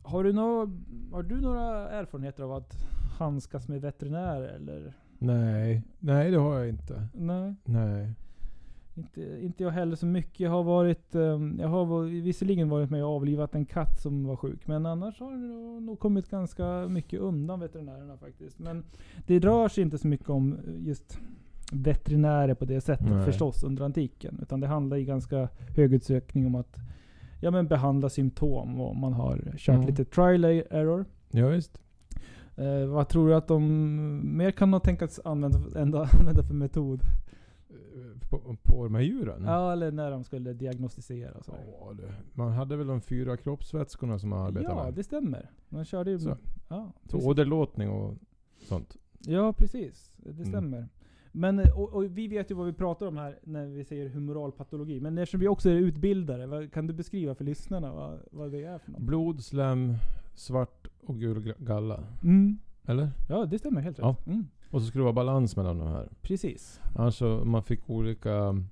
har, 0.02 0.24
du 0.24 0.32
nå, 0.32 0.70
har 1.12 1.22
du 1.22 1.40
några 1.40 1.90
erfarenheter 1.90 2.42
av 2.42 2.52
att 2.52 2.74
handskas 3.18 3.68
med 3.68 3.80
veterinärer 3.80 4.48
eller? 4.48 4.92
Nej. 5.18 5.82
Nej, 5.98 6.30
det 6.30 6.36
har 6.38 6.58
jag 6.58 6.68
inte. 6.68 7.08
Nej. 7.14 7.54
Nej. 7.64 8.14
Inte, 9.00 9.38
inte 9.40 9.62
jag 9.62 9.70
heller 9.70 9.96
så 9.96 10.06
mycket. 10.06 10.40
Jag 10.40 10.50
har 10.50 10.62
varit, 10.62 11.14
ehm, 11.14 11.56
jag 11.60 11.68
har 11.68 12.02
visserligen 12.22 12.68
varit 12.68 12.90
med 12.90 13.04
och 13.04 13.10
avlivat 13.16 13.54
en 13.54 13.64
katt 13.64 14.00
som 14.00 14.24
var 14.26 14.36
sjuk. 14.36 14.66
Men 14.66 14.86
annars 14.86 15.20
har 15.20 15.30
det 15.30 15.36
nog- 15.80 15.98
kommit 15.98 16.30
ganska 16.30 16.88
mycket 16.88 17.20
undan 17.20 17.60
veterinärerna 17.60 18.16
faktiskt. 18.16 18.58
Men 18.58 18.84
det 19.26 19.38
rör 19.38 19.68
sig 19.68 19.82
inte 19.84 19.98
så 19.98 20.06
mycket 20.08 20.28
om 20.30 20.56
just 20.78 21.18
veterinärer 21.72 22.54
på 22.54 22.64
det 22.64 22.80
sättet 22.80 23.10
Nej. 23.10 23.24
förstås 23.24 23.62
under 23.64 23.84
antiken. 23.84 24.38
Utan 24.42 24.60
det 24.60 24.66
handlar 24.66 24.96
i 24.96 25.04
ganska 25.04 25.48
hög 25.76 25.94
utsträckning 25.94 26.46
om 26.46 26.54
att 26.54 26.76
ja, 27.40 27.50
men 27.50 27.66
behandla 27.66 28.08
symptom. 28.08 28.80
Och 28.80 28.96
man 28.96 29.12
har 29.12 29.36
kört 29.58 29.74
Mm. 29.74 29.86
lite 29.86 30.04
trial 30.04 30.44
and 30.44 30.62
error. 30.70 31.04
Ja, 31.30 31.48
visst. 31.48 31.80
Eh, 32.56 32.86
vad 32.86 33.08
tror 33.08 33.28
du 33.28 33.34
att 33.34 33.48
de 33.48 34.36
mer 34.36 34.50
kan 34.50 34.72
ha 34.72 34.80
tänkas 34.80 35.20
använda, 35.24 35.58
använda 36.18 36.42
för 36.42 36.54
metod? 36.54 37.00
På, 38.30 38.56
på 38.62 38.84
de 38.84 38.94
här 38.94 39.02
djuren? 39.02 39.42
Ja, 39.44 39.72
eller 39.72 39.92
när 39.92 40.10
de 40.10 40.24
skulle 40.24 40.52
diagnostisera 40.52 41.32
och 41.38 41.44
så. 41.44 41.54
Ja, 41.80 41.92
det. 41.92 42.12
Man 42.34 42.52
hade 42.52 42.76
väl 42.76 42.86
de 42.86 43.00
fyra 43.00 43.36
kroppsvätskorna 43.36 44.18
som 44.18 44.28
man 44.28 44.46
arbetade 44.46 44.74
Ja, 44.74 44.84
med? 44.84 44.94
det 44.94 45.04
stämmer. 45.04 45.50
Man 45.68 45.84
körde 45.84 46.10
ju... 46.10 46.18
Så. 46.18 46.36
Ja, 46.68 46.92
Så 47.04 47.18
åderlåtning 47.28 47.90
och 47.90 48.14
sånt. 48.62 48.96
ja, 49.18 49.52
precis. 49.52 50.12
Det 50.16 50.30
Mm. 50.30 50.44
stämmer. 50.44 50.88
Men, 51.32 51.58
eh, 51.58 51.78
och, 51.78 51.92
och 51.92 52.04
vi 52.18 52.28
vet 52.28 52.50
ju 52.50 52.54
vad 52.54 52.66
vi 52.66 52.72
pratar 52.72 53.06
om 53.06 53.16
här 53.16 53.38
när 53.42 53.66
vi 53.66 53.84
säger 53.84 54.08
humoralpatologi. 54.08 55.00
Men 55.00 55.18
eftersom 55.18 55.40
vi 55.40 55.48
också 55.48 55.70
är 55.70 55.74
utbildare, 55.74 56.46
vad, 56.46 56.72
kan 56.72 56.86
du 56.86 56.92
beskriva 56.92 57.34
för 57.34 57.44
lyssnarna 57.44 57.92
vad, 57.92 58.18
vad 58.32 58.50
det 58.52 58.64
är 58.64 58.78
för 58.78 58.90
något? 58.90 59.00
Blod, 59.00 59.44
slem, 59.44 59.94
svart 60.34 60.86
och 61.06 61.18
gul 61.20 61.54
galla. 61.58 62.04
Mm. 62.22 62.58
Eller? 62.84 63.10
Ja, 63.28 63.44
det 63.44 63.58
stämmer 63.58 63.80
helt 63.80 63.98
Ja. 63.98 64.08
rätt. 64.20 64.26
Mm. 64.26 64.46
Och 64.70 64.80
så 64.80 64.86
skulle 64.86 65.00
det 65.00 65.04
vara 65.04 65.12
balans 65.12 65.56
mellan 65.56 65.78
de 65.78 65.88
här. 65.88 66.08
Precis. 66.22 66.80
Annars 66.94 67.14
så 67.14 67.44
man 67.44 67.62
fick 67.62 67.90
olika 67.90 68.64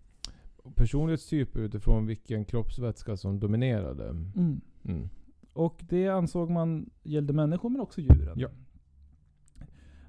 personlighetstyper 0.75 1.61
utifrån 1.61 2.07
vilken 2.07 2.45
kroppsvätska 2.45 3.17
som 3.17 3.41
dominerade. 3.41 4.09
Mm. 4.09 4.61
Mm. 4.85 5.09
och 5.53 5.83
det 5.89 6.09
ansåg 6.09 6.51
man 6.51 6.91
gällde 7.03 7.33
människor 7.33 7.71
men 7.71 7.81
också 7.81 8.01
djuren. 8.01 8.35
Ja. 8.39 8.49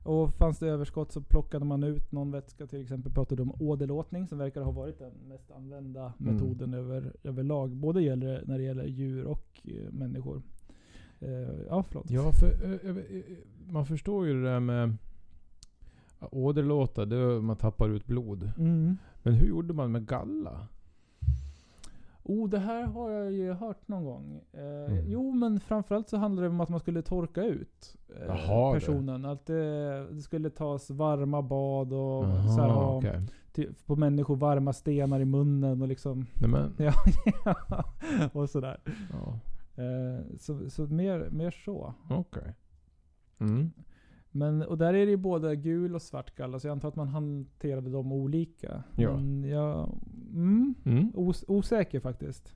Och 0.03 0.34
fanns 0.34 0.60
det 0.60 0.67
överskott 0.67 1.12
så 1.12 1.22
plockade 1.22 1.65
man 1.65 1.84
ut 1.84 2.12
någon 2.12 2.31
vätska, 2.31 2.67
till 2.67 2.81
exempel 2.81 3.12
pratade 3.12 3.41
om 3.41 3.53
åderlåtning 3.60 4.27
som 4.27 4.38
verkar 4.38 4.62
ha 4.62 4.72
varit 4.72 5.00
den 5.00 5.12
mest 5.27 5.51
använda 5.51 6.13
Mm. 6.19 6.34
metoden 6.34 6.74
över, 6.74 7.13
överlag. 7.24 7.75
Både 7.75 8.01
gäller, 8.01 8.43
när 8.46 8.58
det 8.58 8.63
gäller 8.63 8.86
djur 8.86 9.25
och 9.25 9.62
eh, 9.63 9.91
människor. 9.91 10.41
Eh, 11.19 11.29
ja, 11.69 11.84
förlåt. 11.84 12.10
Ja, 12.12 12.31
för 12.31 12.48
eh, 12.63 12.89
eh, 12.89 12.98
eh, 12.98 13.24
man 13.69 13.86
förstår 13.86 14.27
ju 14.27 14.34
det 14.34 14.50
där 14.50 14.60
med 14.60 14.98
åderlåta, 16.31 17.05
det 17.05 17.15
är 17.15 17.41
man 17.41 17.55
tappar 17.55 17.89
ut 17.89 18.05
blod. 18.05 18.51
Mm. 18.57 18.97
Men 19.23 19.33
hur 19.33 19.47
gjorde 19.47 19.73
man 19.73 19.91
med 19.91 20.07
galla? 20.07 20.67
Oh, 22.23 22.49
det 22.49 22.59
här 22.59 22.83
har 22.88 23.09
jag 23.11 23.31
ju 23.31 23.53
hört 23.53 23.88
någon 23.88 24.03
gång. 24.05 24.41
Eh, 24.53 24.61
Mm. 24.91 25.03
Jo, 25.07 25.31
men 25.31 25.59
framförallt 25.59 26.09
så 26.09 26.17
handlade 26.17 26.47
det 26.47 26.51
om 26.51 26.61
att 26.61 26.69
man 26.69 26.79
skulle 26.79 27.01
torka 27.01 27.43
ut 27.43 27.95
eh, 28.15 28.25
Jaha, 28.27 28.73
det. 28.73 28.79
personen. 28.79 29.25
Att 29.25 29.45
det, 29.45 30.07
det 30.11 30.21
skulle 30.21 30.49
tas 30.49 30.89
varma 30.89 31.41
bad 31.41 31.93
och 31.93 32.25
Jaha, 32.25 32.47
så 32.47 32.61
här, 32.61 32.69
ha 32.69 32.97
okej. 32.97 33.21
till, 33.51 33.73
på 33.85 33.95
människor 33.95 34.35
varma 34.35 34.73
stenar 34.73 35.19
i 35.19 35.25
munnen 35.25 35.81
och 35.81 35.88
liksom 35.88 36.25
Nej, 36.41 36.49
men, 36.49 36.73
Ja, 37.45 37.83
och 38.33 38.49
sådär. 38.49 38.79
ja, 39.11 39.39
Eh, 39.83 40.23
så 40.39 40.69
så 40.69 40.81
mer, 40.88 41.29
mer 41.31 41.51
så. 41.65 41.93
okej. 42.09 42.55
Mm. 43.39 43.71
Men, 44.31 44.62
och 44.62 44.77
där 44.77 44.93
är 44.93 45.05
det 45.05 45.12
ju 45.12 45.17
både 45.17 45.55
gul 45.55 45.95
och 45.95 46.01
svart 46.01 46.36
galla, 46.36 46.59
så 46.59 46.67
jag 46.67 46.71
antar 46.71 46.88
att 46.89 46.95
man 46.95 47.07
hanterade 47.07 47.89
dem 47.89 48.12
olika. 48.12 48.83
Ja. 48.95 49.15
Men 49.15 49.43
jag, 49.43 49.95
mm, 50.33 50.75
Mm. 50.86 51.12
os, 51.15 51.45
osäker 51.48 52.00
faktiskt. 52.00 52.53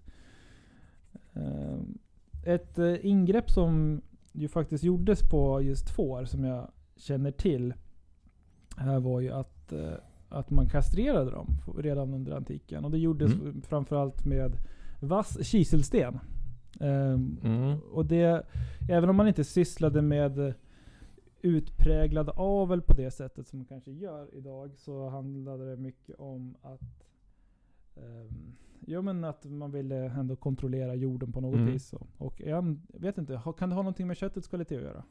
Eh, 1.34 1.80
ett 2.46 2.80
eh, 2.80 3.06
ingrepp 3.06 3.50
som 3.50 4.02
ju 4.32 4.48
faktiskt 4.48 4.84
gjordes 4.84 5.30
på 5.30 5.62
just 5.62 5.90
får, 5.90 6.26
som 6.26 6.44
jag 6.44 6.72
känner 6.98 7.32
till, 7.32 7.74
här 8.78 9.00
var 9.00 9.20
ju 9.22 9.30
att, 9.32 9.72
eh, 9.74 9.94
att 10.30 10.50
man 10.52 10.66
kastrerade 10.70 11.32
dem 11.32 11.48
redan 11.78 12.14
under 12.14 12.32
antiken. 12.32 12.86
Och 12.86 12.92
det 12.92 12.98
gjordes 12.98 13.34
Mm. 13.34 13.62
framförallt 13.62 14.26
med 14.26 14.52
vass 15.02 15.46
kiselsten. 15.46 16.20
Eh, 16.80 17.20
Mm. 17.44 17.78
och 17.92 18.06
det, 18.06 18.46
även 18.90 19.10
om 19.10 19.16
man 19.16 19.28
inte 19.28 19.44
sysslade 19.44 20.02
med 20.02 20.54
utpräglad 21.44 22.30
avel 22.36 22.82
på 22.82 22.94
det 22.94 23.12
sättet 23.12 23.48
som 23.48 23.60
man 23.60 23.66
kanske 23.66 23.92
gör 23.92 24.36
idag, 24.36 24.72
så 24.78 25.10
handlade 25.10 25.70
det 25.70 25.78
mycket 25.82 26.16
om 26.20 26.56
att 26.62 27.08
um, 27.96 28.56
Jo 28.86 29.02
men 29.02 29.24
att 29.24 29.46
man 29.46 29.72
ville 29.72 29.96
ändå 30.10 30.36
kontrollera 30.36 30.96
jorden 30.96 31.32
på 31.32 31.42
något 31.42 31.56
Mm. 31.60 31.74
vis. 31.74 31.94
Och, 31.94 32.08
och 32.18 32.42
jag 32.42 32.78
vet 32.88 33.18
inte, 33.18 33.42
kan 33.58 33.70
det 33.70 33.76
ha 33.76 33.82
någonting 33.84 34.08
med 34.08 34.18
köttets 34.18 34.48
kvalitet 34.48 34.76
att 34.78 34.82
göra? 34.84 35.04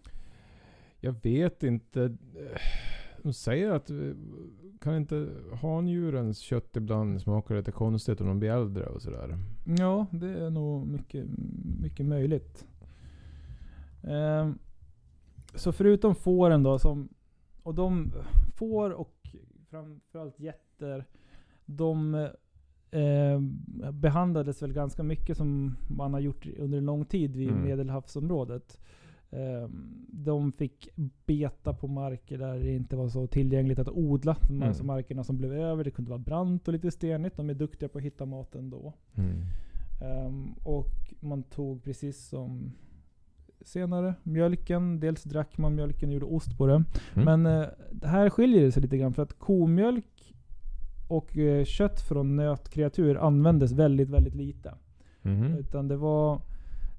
Jag 1.01 1.15
vet 1.23 1.63
inte. 1.63 2.17
De 3.23 3.33
säger 3.33 3.71
att 3.71 3.91
eh, 3.91 3.97
kan 4.81 4.97
inte 4.97 5.29
handjurens 5.63 6.39
kött 6.39 6.77
ibland 6.77 7.21
smaka 7.23 7.55
lite 7.55 7.73
konstigt 7.73 8.21
om 8.21 8.27
de 8.27 8.39
blir 8.39 8.51
äldre 8.51 8.87
och 8.87 9.03
sådär? 9.03 9.39
Ja, 9.79 10.07
det 10.11 10.29
är 10.45 10.51
nog 10.51 10.87
mycket, 10.87 11.27
mycket 11.83 12.07
möjligt. 12.07 12.67
Ehm, 14.03 14.59
så 15.55 15.73
förutom 15.73 16.15
fåren 16.15 16.63
då, 16.63 16.79
som, 16.79 17.09
och 17.63 17.75
de 17.75 18.13
får 18.55 18.91
och 18.91 19.37
framförallt 19.71 20.41
getter, 20.41 21.05
de 21.67 22.15
eh, 22.91 23.41
behandlades 23.93 24.63
väl 24.63 24.73
ganska 24.73 25.03
mycket 25.03 25.37
som 25.37 25.77
man 25.89 26.13
har 26.15 26.21
gjort 26.21 26.47
under 26.59 26.79
en 26.79 26.85
lång 26.85 27.05
tid 27.05 27.37
vid 27.37 27.49
Mm. 27.51 27.63
medelhavsområdet. 27.65 28.81
Ehm, 29.31 30.07
de 30.09 30.53
fick 30.53 30.89
beta 31.27 31.73
på 31.75 31.89
marker 31.89 32.39
där 32.39 32.59
det 32.59 32.73
inte 32.75 32.97
var 32.97 33.09
så 33.09 33.27
tillgängligt 33.27 33.79
att 33.79 33.89
odla. 33.89 34.37
De 34.49 34.55
Mm. 34.55 34.69
alltså 34.69 34.85
markerna 34.85 35.25
som 35.25 35.37
blev 35.39 35.53
över, 35.53 35.85
det 35.85 35.91
kunde 35.91 36.11
vara 36.11 36.19
brant 36.19 36.69
och 36.69 36.75
lite 36.75 36.91
stenigt. 36.91 37.37
De 37.37 37.51
är 37.51 37.55
duktiga 37.55 37.89
på 37.89 37.99
att 37.99 38.05
hitta 38.05 38.27
mat 38.27 38.55
ändå. 38.55 38.93
Mm. 39.15 39.41
Ehm, 40.03 40.53
och 40.65 41.15
man 41.21 41.43
tog 41.43 41.83
precis 41.85 42.29
som 42.29 42.73
senare 43.65 44.15
mjölken. 44.23 45.01
Dels 45.01 45.23
drack 45.23 45.59
man 45.59 45.75
mjölken 45.75 46.09
och 46.09 46.13
gjorde 46.13 46.27
ost 46.27 46.59
på 46.59 46.67
det. 46.67 46.85
Mm. 47.15 47.41
Men 47.41 47.47
eh, 47.47 47.69
det 47.93 48.09
här 48.09 48.31
skiljer 48.31 48.63
det 48.63 48.73
sig 48.73 48.83
lite 48.83 48.99
grann 48.99 49.15
för 49.15 49.23
att 49.23 49.39
komjölk 49.39 50.35
och 51.09 51.39
eh, 51.39 51.65
kött 51.65 52.01
från 52.01 52.37
nötkreatur 52.37 53.17
användes 53.17 53.73
väldigt, 53.73 54.09
väldigt 54.11 54.35
lite. 54.35 54.75
Mhm. 55.23 55.45
Utan 55.45 55.89
det 55.89 55.97
var 55.97 56.41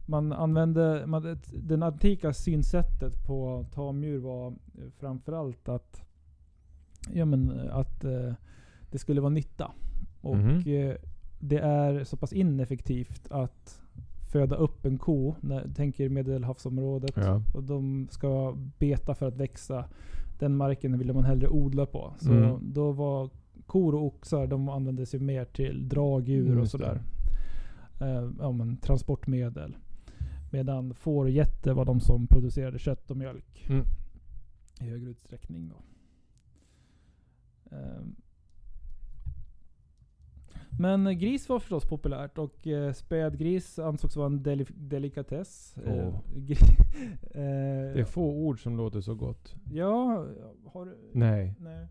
man 0.05 0.33
använde, 0.33 1.03
man, 1.07 1.39
den 1.53 1.83
antika 1.83 2.33
synsättet 2.33 3.23
på 3.25 3.65
tamdjur 3.73 4.19
var 4.19 4.53
framförallt 4.97 5.69
att, 5.69 6.01
ja 7.13 7.25
men, 7.25 7.69
att 7.69 8.03
eh, 8.03 8.33
det 8.91 8.97
skulle 8.97 9.21
vara 9.21 9.29
nytta. 9.29 9.71
Och 10.21 10.67
eh, 10.67 10.95
det 11.39 11.59
är 11.59 12.03
så 12.03 12.17
pass 12.17 12.33
ineffektivt 12.33 13.31
att 13.31 13.82
föda 14.33 14.55
upp 14.55 14.85
en 14.85 14.97
ko, 14.97 15.35
när, 15.41 15.67
tänker 15.75 16.09
medelhavsområdet, 16.09 17.11
Ja. 17.15 17.41
och 17.53 17.63
de 17.63 18.07
ska 18.11 18.57
beta 18.79 19.15
för 19.15 19.27
att 19.27 19.35
växa. 19.37 19.85
Den 20.39 20.57
marken 20.57 20.97
ville 20.97 21.13
man 21.13 21.23
hellre 21.25 21.47
odla 21.47 21.85
på. 21.85 22.13
Så 22.17 22.31
Mm. 22.31 22.73
då 22.73 22.91
var 22.91 23.29
kor 23.65 23.95
och 23.95 24.05
oxar, 24.05 24.47
de 24.47 24.69
användes 24.69 25.15
ju 25.15 25.19
mer 25.19 25.45
till 25.45 25.89
dragdjur 25.89 26.47
Mm, 26.47 26.61
och 26.61 26.67
sådär. 26.67 27.01
Eh, 28.01 28.29
ja, 28.39 28.51
men 28.51 28.77
transportmedel. 28.77 29.75
Medan 30.51 30.93
får 30.93 31.23
och 31.25 31.31
getter 31.31 31.73
var 31.73 31.85
de 31.85 31.99
som 31.99 32.27
producerade 32.27 32.79
kött 32.79 33.11
och 33.11 33.17
mjölk. 33.17 33.65
Mm. 33.69 33.85
I 34.81 34.83
högre 34.83 35.09
utsträckning 35.09 35.69
då. 35.69 35.75
Ehm. 37.75 38.15
Men 40.79 41.19
gris 41.19 41.49
var 41.49 41.59
förstås 41.59 41.85
populärt 41.85 42.37
och 42.37 42.67
eh, 42.67 42.93
spädgris 42.93 43.79
ansågs 43.79 44.15
vara 44.15 44.25
en 44.25 44.43
deli 44.43 44.65
delikatess. 44.69 45.77
Eh, 45.85 46.07
Åh. 46.07 46.19
gri- 46.35 46.77
Det 47.33 47.39
är 47.39 47.97
eh, 47.99 48.05
få 48.05 48.31
ord 48.31 48.63
som 48.63 48.77
låter 48.77 49.01
så 49.01 49.15
gott. 49.15 49.55
ja, 49.71 50.25
har 50.65 50.85
du... 50.85 50.97
Nej. 51.11 51.55
Nej. 51.59 51.87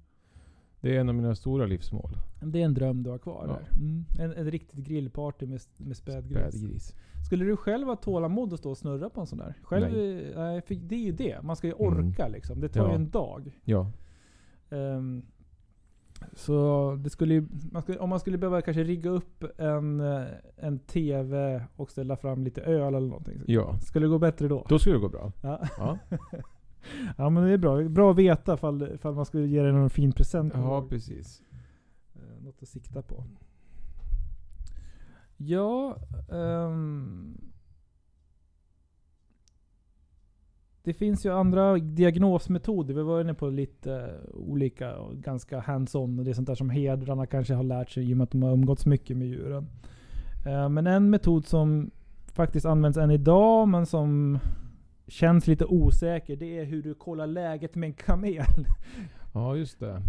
Det 0.81 0.97
är 0.97 1.01
en 1.01 1.09
av 1.09 1.15
mina 1.15 1.35
stora 1.35 1.67
livsmål. 1.67 2.11
Det 2.43 2.61
är 2.61 2.65
en 2.65 2.75
dröm 2.75 3.03
du 3.03 3.11
har 3.11 3.19
kvar 3.19 3.45
Ja. 3.49 3.53
där. 3.53 3.77
Mm. 3.85 4.05
En, 4.21 4.33
en 4.45 4.51
riktigt 4.51 4.79
grillparty 4.87 5.47
med, 5.47 5.61
med 5.77 5.97
spädgris. 5.97 6.39
Spädgris. 6.39 6.95
Skulle 7.29 7.45
du 7.45 7.57
själv 7.57 7.87
ha 7.87 7.97
tålamod 7.97 8.53
att 8.53 8.59
stå 8.59 8.71
och 8.71 8.79
snurra 8.79 9.11
på 9.11 9.21
en 9.21 9.27
sån 9.27 9.39
där? 9.39 9.55
Själv, 9.63 9.93
Nej. 9.93 10.31
eh, 10.33 10.39
nej, 10.39 10.63
för 10.63 10.75
det 10.75 10.95
är 10.95 11.05
ju 11.05 11.13
det. 11.13 11.43
Man 11.43 11.57
ska 11.57 11.67
ju 11.67 11.75
Mm. 11.79 11.87
orka 12.09 12.29
liksom. 12.29 12.61
Det 12.61 12.69
tar 12.69 12.81
Ja. 12.85 12.89
ju 12.91 12.95
en 12.95 13.11
dag. 13.11 13.59
Ja. 13.65 13.91
Ehm, 14.71 15.23
så 16.35 16.99
det 17.05 17.11
skulle 17.11 17.47
man 17.73 17.83
skulle, 17.83 17.99
om 17.99 18.11
man 18.11 18.21
skulle 18.21 18.39
behöva 18.39 18.63
kanske 18.63 18.85
rigga 18.85 19.11
upp 19.11 19.45
en, 19.59 20.01
eh, 20.01 20.27
en 20.57 20.79
TV 20.79 21.63
och 21.77 21.91
ställa 21.91 22.17
fram 22.17 22.45
lite 22.45 22.61
öl 22.61 22.95
eller 22.95 23.09
någonting. 23.09 23.43
Ja. 23.47 23.79
Skulle 23.79 24.07
det 24.07 24.11
gå 24.11 24.19
bättre 24.19 24.49
då? 24.49 24.67
Då 24.69 24.79
skulle 24.79 24.95
det 24.97 25.01
gå 25.01 25.09
bra. 25.09 25.33
Ja. 25.43 25.67
Ja. 25.79 25.99
ja 27.17 27.31
men 27.31 27.45
det 27.45 27.53
är 27.53 27.59
bra. 27.59 27.89
Bra 27.89 28.11
att 28.11 28.17
veta 28.17 28.55
ifall, 28.55 28.83
ifall 28.95 29.15
man 29.15 29.27
skulle 29.27 29.47
ge 29.47 29.63
dig 29.63 29.73
någon 29.73 29.91
fin 29.91 30.13
present. 30.13 30.53
Ja, 30.57 30.87
precis. 30.89 31.43
Eh, 32.15 32.45
Något 32.45 32.63
att 32.63 32.69
sikta 32.69 33.03
på. 33.03 33.25
Ja, 35.37 35.97
ehm, 36.33 37.52
det 40.85 40.93
finns 40.93 41.27
ju 41.27 41.33
andra 41.33 41.79
diagnosmetoder. 41.79 42.95
Vi 42.95 43.03
var 43.03 43.21
inne 43.21 43.35
på 43.35 43.49
lite 43.49 43.95
eh, 43.95 44.35
olika 44.35 44.95
ganska 45.13 45.61
hands-on. 45.61 46.25
Det 46.25 46.31
är 46.31 46.35
sånt 46.35 46.47
där 46.47 46.55
som 46.55 46.71
hedrarna 46.71 47.27
kanske 47.27 47.55
har 47.55 47.63
lärt 47.63 47.91
sig 47.91 48.11
i 48.11 48.13
och 48.13 48.17
med 48.17 48.25
att 48.25 48.31
de 48.31 48.43
har 48.43 48.53
umgåtts 48.53 48.87
mycket 48.87 49.17
med 49.17 49.29
djuren. 49.29 49.69
Eh, 50.47 50.69
men 50.69 50.87
en 50.87 51.11
metod 51.11 51.47
som 51.47 51.91
faktiskt 52.33 52.67
används 52.67 52.99
än 52.99 53.11
idag, 53.11 53.69
men 53.69 53.87
som 53.87 54.39
känns 55.07 55.47
lite 55.47 55.65
osäker, 55.65 56.37
det 56.37 56.59
är 56.59 56.65
hur 56.65 56.83
du 56.83 56.95
kollar 56.95 57.27
läget 57.27 57.75
med 57.75 57.87
en 57.87 57.95
kamel. 57.95 58.67
Ja, 59.35 59.57
just 59.57 59.81
det. 59.81 60.03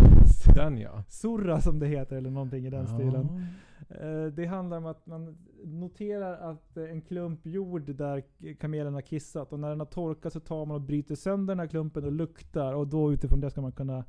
Den 0.54 0.78
ja. 0.78 1.02
Surra 1.08 1.60
som 1.60 1.78
det 1.78 1.86
heter, 1.86 2.16
eller 2.16 2.30
någonting 2.30 2.66
i 2.66 2.70
den 2.70 2.86
stilen. 2.86 3.28
Ja. 3.30 3.36
Eh, 3.36 3.42
Det 4.32 4.46
handlar 4.46 4.76
om 4.78 4.86
att 4.86 5.06
man 5.06 5.36
noterar 5.64 6.50
att 6.50 6.76
eh, 6.76 6.84
en 6.84 7.00
klump 7.00 7.46
jord 7.46 7.94
där 7.94 8.22
kamelen 8.54 8.94
har 8.94 9.00
kissat 9.00 9.52
och 9.52 9.60
när 9.60 9.68
den 9.70 9.78
har 9.80 9.86
torkat 9.86 10.32
så 10.32 10.40
tar 10.40 10.66
man 10.66 10.74
och 10.74 10.80
bryter 10.82 11.14
sönder 11.14 11.54
den 11.54 11.60
här 11.60 11.66
klumpen 11.66 12.04
och 12.04 12.12
luktar 12.12 12.74
och 12.74 12.86
då 12.88 13.12
utifrån 13.12 13.40
det 13.40 13.50
ska 13.50 13.60
man 13.60 13.72
kunna 13.72 14.04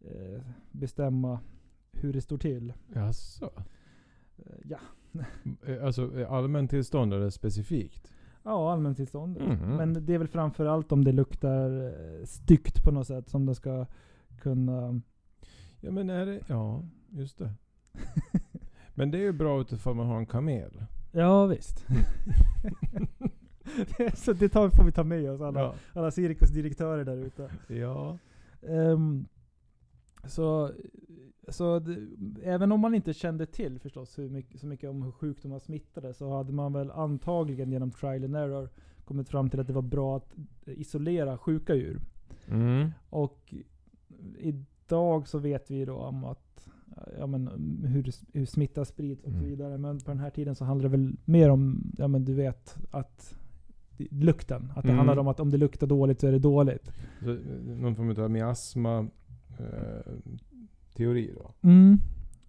eh, 0.00 0.40
bestämma 0.70 1.40
hur 1.92 2.12
det 2.12 2.20
står 2.20 2.38
till. 2.38 2.72
Jaså? 2.94 3.50
Eh, 4.36 4.44
Ja, 4.64 4.78
Eh, 5.66 5.84
Alltså 5.84 6.20
eh, 6.20 6.32
allmäntillstånd 6.32 7.14
eller 7.14 7.30
specifikt? 7.30 8.12
ja 8.42 8.72
allmäntillståndet. 8.72 9.48
Mhm. 9.48 9.76
Men 9.76 10.06
det 10.06 10.14
är 10.14 10.18
väl 10.18 10.28
framförallt 10.28 10.92
om 10.92 11.04
det 11.04 11.12
luktar 11.12 11.70
eh, 11.86 12.24
styggt 12.24 12.84
på 12.84 12.90
något 12.90 13.06
sätt 13.06 13.28
som 13.28 13.46
det 13.46 13.54
ska 13.54 13.86
kunna... 14.40 15.00
Ja 15.80 15.90
men 15.90 16.10
är 16.10 16.26
det... 16.26 16.40
Ja, 16.48 16.82
just 17.10 17.38
det. 17.38 17.52
Men 18.94 19.10
det 19.10 19.18
är 19.18 19.22
ju 19.22 19.32
bra 19.32 19.60
utifrån 19.60 19.96
man 19.96 20.06
har 20.06 20.16
en 20.18 20.26
kamel. 20.26 20.84
Ja 21.12 21.46
visst. 21.46 21.86
så 24.14 24.32
det 24.32 24.48
tar, 24.48 24.68
får 24.70 24.84
vi 24.84 24.92
ta 24.92 25.04
med 25.04 25.30
oss, 25.30 25.40
alla, 25.40 25.60
Ja. 25.60 25.74
alla 25.92 26.10
cirkusdirektörer 26.10 27.04
där 27.04 27.16
ute. 27.16 27.50
ja. 27.68 28.18
Ehm, 28.62 29.26
så 30.24 30.70
så 31.48 31.78
det, 31.78 31.96
även 32.42 32.72
om 32.72 32.80
man 32.80 32.94
inte 32.94 33.12
kände 33.12 33.46
till 33.46 33.78
förstås 33.78 34.18
hur 34.18 34.28
mycket, 34.28 34.60
så 34.60 34.66
mycket 34.66 34.90
om 34.90 35.02
hur 35.02 35.10
sjukdomar 35.10 35.58
smittade 35.58 36.14
så 36.14 36.36
hade 36.36 36.52
man 36.52 36.72
väl 36.72 36.90
antagligen 36.90 37.72
genom 37.72 37.90
trial 37.90 38.24
and 38.24 38.36
error 38.36 38.68
kommit 39.04 39.28
fram 39.28 39.50
till 39.50 39.60
att 39.60 39.66
det 39.66 39.72
var 39.72 39.82
bra 39.82 40.16
att 40.16 40.34
isolera 40.66 41.38
sjuka 41.38 41.74
djur. 41.74 42.00
Mm. 42.48 42.90
Och 43.10 43.54
idag 44.38 45.28
så 45.28 45.38
vet 45.38 45.70
vi 45.70 45.84
då 45.84 45.96
om 45.96 46.24
att 46.24 46.41
ja, 47.18 47.26
men, 47.26 47.48
hur, 47.86 48.10
hur 48.38 48.46
smitta 48.46 48.84
sprids 48.84 49.24
och 49.24 49.30
så 49.32 49.36
Mm. 49.38 49.50
vidare. 49.50 49.78
Men 49.78 49.98
på 50.00 50.10
den 50.10 50.20
här 50.20 50.30
tiden 50.30 50.54
så 50.54 50.64
handlar 50.64 50.82
det 50.90 50.96
väl 50.96 51.16
mer 51.24 51.48
om, 51.48 51.92
ja 51.98 52.08
men 52.08 52.24
du 52.24 52.34
vet, 52.34 52.76
att 52.90 53.34
lukten. 54.10 54.72
Att 54.76 54.82
det 54.82 54.88
Mm. 54.88 54.96
handlar 54.96 55.16
om 55.16 55.28
att 55.28 55.40
om 55.40 55.50
det 55.50 55.56
luktar 55.56 55.86
dåligt 55.86 56.20
så 56.20 56.26
är 56.26 56.32
det 56.32 56.38
dåligt. 56.38 56.92
Så, 57.22 57.30
eh, 57.30 57.36
någon 57.64 57.94
form 57.94 58.24
av 58.24 58.30
miasma 58.30 58.98
eh, 59.58 60.12
teori 60.94 61.34
då? 61.38 61.54
Mm. 61.68 61.98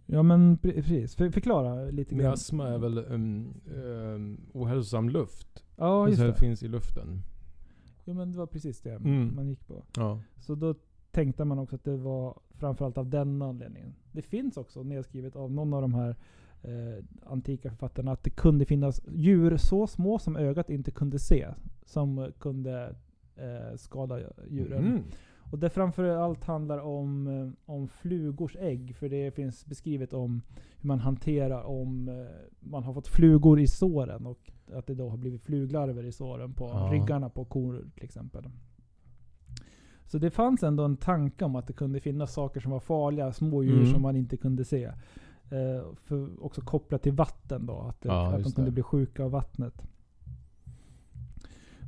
Ja 0.06 0.24
men 0.24 0.58
pre- 0.58 0.74
precis. 0.74 1.16
För, 1.16 1.30
förklara 1.30 1.86
lite 1.86 2.16
grann. 2.16 2.24
Miasma 2.28 2.68
är 2.70 2.78
väl 2.78 2.98
um, 2.98 3.54
um, 3.76 4.38
ohälsosam 4.54 5.10
luft? 5.10 5.64
Ja 5.78 6.08
just 6.08 6.20
som 6.20 6.28
det. 6.28 6.36
finns 6.36 6.64
i 6.64 6.68
luften. 6.68 7.22
Jo 8.06 8.14
men 8.14 8.32
det 8.32 8.38
var 8.38 8.46
precis 8.48 8.82
det 8.82 8.92
Mm. 8.96 9.36
man 9.36 9.48
gick 9.50 9.68
på. 9.68 9.84
Ja. 9.98 10.20
Så 10.40 10.56
då 10.56 10.76
tänkte 11.14 11.46
man 11.46 11.60
också 11.60 11.76
att 11.76 11.84
det 11.84 11.98
var 11.98 12.40
framförallt 12.52 12.98
av 12.98 13.10
den 13.10 13.42
anledningen. 13.42 13.96
Det 14.12 14.22
finns 14.22 14.58
också 14.58 14.84
nedskrivet 14.84 15.36
av 15.36 15.52
någon 15.52 15.74
av 15.74 15.82
de 15.82 15.94
här 15.94 16.16
eh, 16.62 17.04
antika 17.26 17.70
författarna 17.70 18.12
att 18.12 18.24
det 18.24 18.30
kunde 18.30 18.66
finnas 18.66 19.02
djur 19.08 19.58
så 19.58 19.88
små 19.88 20.20
som 20.20 20.36
ögat 20.38 20.70
inte 20.70 20.92
kunde 20.92 21.20
se. 21.20 21.48
Som 21.86 22.32
kunde 22.40 22.96
eh, 23.36 23.76
skada 23.78 24.20
djuren. 24.50 24.86
Mm. 24.86 25.04
Och 25.52 25.60
det 25.60 25.70
framförallt 25.70 26.44
handlar 26.44 26.78
om, 26.80 27.28
eh, 27.28 27.74
om 27.74 27.88
flugors 27.88 28.56
ägg. 28.56 28.96
För 28.96 29.10
det 29.10 29.32
finns 29.32 29.66
beskrivet 29.66 30.14
om 30.14 30.42
hur 30.82 30.88
man 30.88 31.00
hanterar 31.00 31.64
om 31.64 32.08
eh, 32.10 32.16
man 32.60 32.84
har 32.84 32.94
fått 32.94 33.08
flugor 33.08 33.60
i 33.60 33.68
såren. 33.68 34.26
Och 34.26 34.52
att 34.74 34.88
det 34.88 34.94
då 34.96 35.10
har 35.10 35.18
blivit 35.18 35.42
fluglarver 35.42 36.04
i 36.04 36.12
såren 36.12 36.54
på 36.54 36.66
Ja. 36.66 36.90
ryggarna 36.94 37.30
på 37.30 37.46
kor 37.46 37.86
till 37.96 38.04
exempel. 38.04 38.44
Så 40.08 40.18
det 40.18 40.30
fanns 40.32 40.64
ändå 40.64 40.84
en 40.86 40.98
tanke 40.98 41.46
om 41.46 41.56
att 41.56 41.68
det 41.68 41.74
kunde 41.74 42.00
finnas 42.00 42.34
saker 42.34 42.60
som 42.60 42.72
var 42.72 42.80
farliga, 42.80 43.34
små 43.34 43.64
djur 43.64 43.80
Mm. 43.80 43.94
som 43.94 44.02
man 44.02 44.16
inte 44.16 44.38
kunde 44.38 44.66
se. 44.66 44.84
Eh, 45.50 45.84
för 46.04 46.44
också 46.46 46.62
kopplat 46.62 47.02
till 47.04 47.14
vatten 47.14 47.66
då, 47.66 47.80
att, 47.80 48.02
det, 48.02 48.08
Ja, 48.10 48.34
att 48.36 48.44
de 48.44 48.52
kunde 48.52 48.70
det. 48.70 48.74
bli 48.74 48.84
sjuka 48.84 49.24
av 49.24 49.32
vattnet. 49.32 49.74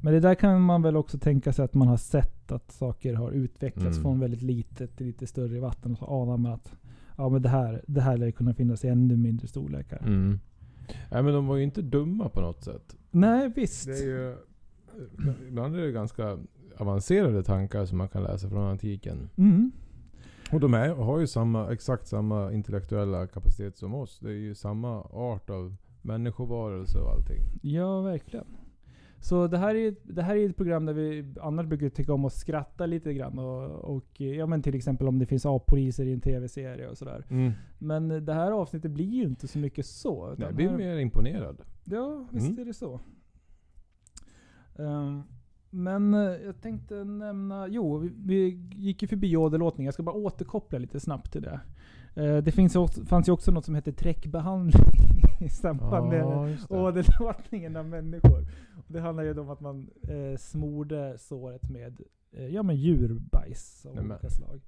Men 0.04 0.14
det 0.14 0.20
där 0.20 0.36
kan 0.36 0.62
man 0.62 0.82
väl 0.82 0.98
också 0.98 1.18
tänka 1.20 1.54
sig 1.54 1.66
att 1.66 1.74
man 1.74 1.88
har 1.88 1.98
sett 1.98 2.52
att 2.52 2.72
saker 2.72 3.14
har 3.14 3.32
utvecklats 3.32 3.98
Mm. 3.98 4.02
från 4.02 4.20
väldigt 4.20 4.42
litet 4.42 4.98
till 4.98 5.08
lite 5.08 5.28
större 5.28 5.56
i 5.58 5.60
vatten. 5.60 5.92
Och 5.92 5.98
så 5.98 6.06
anar 6.06 6.38
man 6.38 6.52
att 6.54 6.74
ja, 7.18 7.30
men 7.30 7.42
det 7.42 7.50
här, 7.50 7.82
det 7.88 8.02
här 8.02 8.18
lär 8.18 8.32
kunna 8.32 8.54
finnas 8.54 8.86
i 8.86 8.88
ännu 8.88 9.18
mindre 9.18 9.48
storlekar. 9.48 9.98
Mm. 10.06 10.40
Nej 11.12 11.24
men 11.24 11.34
de 11.34 11.48
var 11.48 11.56
ju 11.56 11.64
inte 11.64 11.82
dumma 11.82 12.30
på 12.30 12.42
något 12.42 12.64
sätt. 12.64 12.96
Nej, 13.12 13.52
visst. 13.56 13.86
Det 13.86 13.92
är 13.98 14.06
ju, 14.06 14.36
ibland 15.48 15.76
är 15.76 15.82
det 15.82 15.92
ganska 15.92 16.38
avancerade 16.78 17.44
tankar 17.44 17.86
som 17.86 17.98
man 17.98 18.08
kan 18.10 18.24
läsa 18.24 18.50
från 18.50 18.64
antiken. 18.68 19.30
Mm. 19.38 19.72
Och 20.52 20.60
de 20.60 20.74
är, 20.74 20.90
har 20.90 21.20
ju 21.20 21.28
samma, 21.28 21.72
exakt 21.74 22.08
samma 22.08 22.52
intellektuella 22.52 23.28
kapacitet 23.28 23.78
som 23.78 23.94
oss. 23.96 24.20
Det 24.20 24.30
är 24.30 24.34
ju 24.34 24.56
samma 24.56 25.02
art 25.02 25.50
av 25.50 25.76
människovarelse 26.02 27.00
och 27.00 27.12
allting. 27.12 27.42
Ja, 27.62 28.02
verkligen. 28.02 28.46
Så 29.20 29.48
det 29.48 29.58
här, 29.58 29.76
är, 29.76 29.96
det 30.04 30.22
här 30.22 30.36
är 30.36 30.50
ett 30.50 30.58
program 30.58 30.86
där 30.86 30.94
vi 30.94 31.34
annars 31.42 31.66
brukar 31.68 31.90
tycka 31.90 32.14
om 32.14 32.26
att 32.26 32.34
skratta 32.34 32.86
lite 32.86 33.14
grann. 33.14 33.40
Och, 33.40 33.96
och 33.96 34.22
ja, 34.22 34.46
men 34.46 34.62
till 34.62 34.76
exempel 34.76 35.08
om 35.08 35.20
det 35.20 35.26
finns 35.26 35.46
apoliser 35.46 36.06
i 36.06 36.14
en 36.14 36.22
tv-serie 36.22 36.90
och 36.90 36.98
sådär. 36.98 37.24
Men 37.80 38.26
det 38.26 38.34
här 38.34 38.52
avsnittet 38.52 38.92
blir 38.92 39.06
ju 39.14 39.24
inte 39.24 39.48
så 39.48 39.60
mycket 39.60 39.86
så. 39.86 40.36
Jag 40.38 40.56
blir 40.56 40.70
här- 40.70 40.78
mer 40.78 40.98
imponerad. 40.98 41.62
Ja, 41.84 42.28
visst 42.32 42.48
Mm. 42.48 42.60
är 42.62 42.66
det 42.66 42.74
så. 42.74 43.00
Ehm, 44.80 45.24
men 45.70 46.14
eh, 46.14 46.20
jag 46.20 46.62
tänkte 46.62 47.04
nämna, 47.04 47.68
jo, 47.68 47.98
vi, 47.98 48.12
vi 48.26 48.60
gick 48.76 49.02
ju 49.02 49.08
förbi 49.08 49.38
åderlåtning. 49.38 49.86
Jag 49.86 49.94
ska 49.94 50.04
bara 50.04 50.16
återkoppla 50.16 50.80
lite 50.80 51.00
snabbt 51.00 51.32
till 51.32 51.42
det. 51.42 51.60
Eh, 52.16 52.38
det 52.38 52.52
finns, 52.52 52.76
också- 52.76 53.06
fanns 53.06 53.28
ju 53.28 53.32
också 53.32 53.52
något 53.52 53.66
som 53.66 53.76
heter 53.76 53.92
träckbehandling 53.92 54.84
i 55.40 55.50
samband 55.50 56.10
med 56.10 56.20
Ja, 56.20 56.48
åderlåtningen 56.70 57.76
av 57.76 57.86
människor. 57.86 58.46
Det 58.88 59.00
handlar 59.00 59.24
ju 59.24 59.40
om 59.40 59.50
att 59.50 59.62
man 59.62 59.90
eh, 60.02 60.38
smorde 60.38 61.18
såret 61.18 61.70
med 61.70 62.02
eh, 62.32 62.48
ja, 62.48 62.64
men 62.64 62.76
djurbajs 62.76 63.86
av 63.86 63.96
Nej, 63.96 64.04
olika 64.06 64.30
slag. 64.30 64.62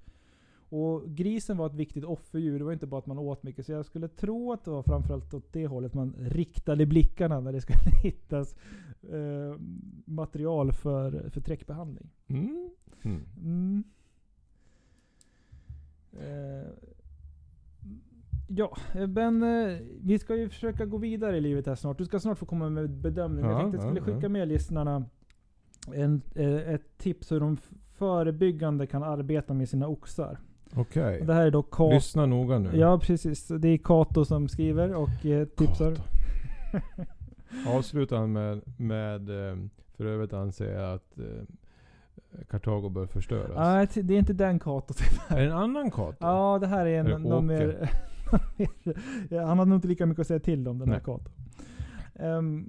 Och 0.69 1.03
grisen 1.07 1.57
var 1.57 1.65
ett 1.67 1.73
viktigt 1.73 2.03
offerdjur. 2.03 2.59
Det 2.59 2.65
var 2.65 2.73
inte 2.73 2.87
bara 2.87 2.99
att 2.99 3.05
man 3.05 3.19
åt 3.19 3.43
mycket. 3.43 3.65
Så 3.65 3.71
jag 3.71 3.85
skulle 3.85 4.07
tro 4.07 4.53
att 4.53 4.65
det 4.65 4.71
var 4.71 4.83
framförallt 4.83 5.33
åt 5.33 5.53
det 5.53 5.67
hållet 5.67 5.93
man 5.93 6.15
riktade 6.19 6.85
blickarna 6.85 7.39
när 7.39 7.51
det 7.51 7.61
skulle 7.61 7.79
hittas 8.03 8.55
eh, 9.03 9.59
material 10.05 10.73
för, 10.73 11.29
för 11.29 11.41
träckbehandling. 11.41 12.09
Mm. 12.27 12.69
Mm. 13.03 13.25
Mm. 13.43 13.83
Eh, 16.19 16.67
ja, 18.47 18.77
men 19.07 19.43
eh, 19.43 19.77
vi 20.01 20.19
ska 20.19 20.35
ju 20.35 20.49
försöka 20.49 20.85
gå 20.85 20.97
vidare 20.97 21.37
i 21.37 21.41
livet 21.41 21.65
här 21.65 21.75
snart. 21.75 21.97
Du 21.97 22.05
ska 22.05 22.19
snart 22.19 22.37
få 22.37 22.45
komma 22.45 22.69
med 22.69 22.89
bedömning. 22.89 23.45
Ja, 23.45 23.51
jag 23.51 23.61
tänkte 23.61 23.77
jag 23.77 23.83
skulle 23.83 23.99
ja, 23.99 24.05
skicka 24.05 24.25
ja. 24.25 24.29
med 24.29 24.47
lyssnarna 24.47 25.05
en, 25.93 26.21
eh, 26.35 26.73
ett 26.73 26.97
tips 26.97 27.31
hur 27.31 27.39
de 27.39 27.57
förebyggande 27.97 28.87
kan 28.87 29.03
arbeta 29.03 29.53
med 29.53 29.69
sina 29.69 29.87
oxar. 29.87 30.39
Okej. 30.75 31.19
Och 31.21 31.27
Det 31.27 31.33
här 31.33 31.45
är 31.45 31.51
då 31.51 31.63
Kato. 31.63 31.93
Lyssna 31.93 32.25
noga 32.25 32.59
nu. 32.59 32.69
Ja, 32.73 32.99
precis. 32.99 33.47
Det 33.47 33.67
är 33.67 33.77
Kato 33.77 34.25
som 34.25 34.47
skriver 34.47 34.95
och 34.95 35.25
eh, 35.25 35.47
tipsar. 35.47 35.97
Avslutar 37.67 38.17
han 38.17 38.31
med, 38.31 38.61
med 38.77 39.49
eh, 39.49 39.57
för 39.97 40.05
övrigt 40.05 40.33
anser 40.33 40.71
jag 40.73 40.93
att 40.93 41.19
eh, 41.19 41.25
Kartago 42.49 42.89
bör 42.89 43.05
förstöras. 43.05 43.51
Nej, 43.95 44.03
det 44.05 44.13
är 44.13 44.19
inte 44.19 44.33
den 44.33 44.59
Kato. 44.59 44.93
Är 45.27 45.35
det 45.39 45.45
en 45.45 45.51
annan 45.51 45.91
Kato? 45.91 46.17
Ja, 46.19 46.57
det 46.61 46.67
här 46.67 46.85
är 46.85 46.99
en, 46.99 47.07
Är 47.07 47.17
någon 47.17 47.45
mer... 47.45 47.89
han 49.45 49.59
hade 49.59 49.69
nog 49.69 49.77
inte 49.77 49.87
lika 49.87 50.05
mycket 50.05 50.21
att 50.21 50.27
säga 50.27 50.39
till 50.39 50.67
om 50.67 50.79
den 50.79 50.87
här 50.87 50.95
Nej. 50.95 51.03
Kato. 51.05 51.31
Ehm, 52.15 52.65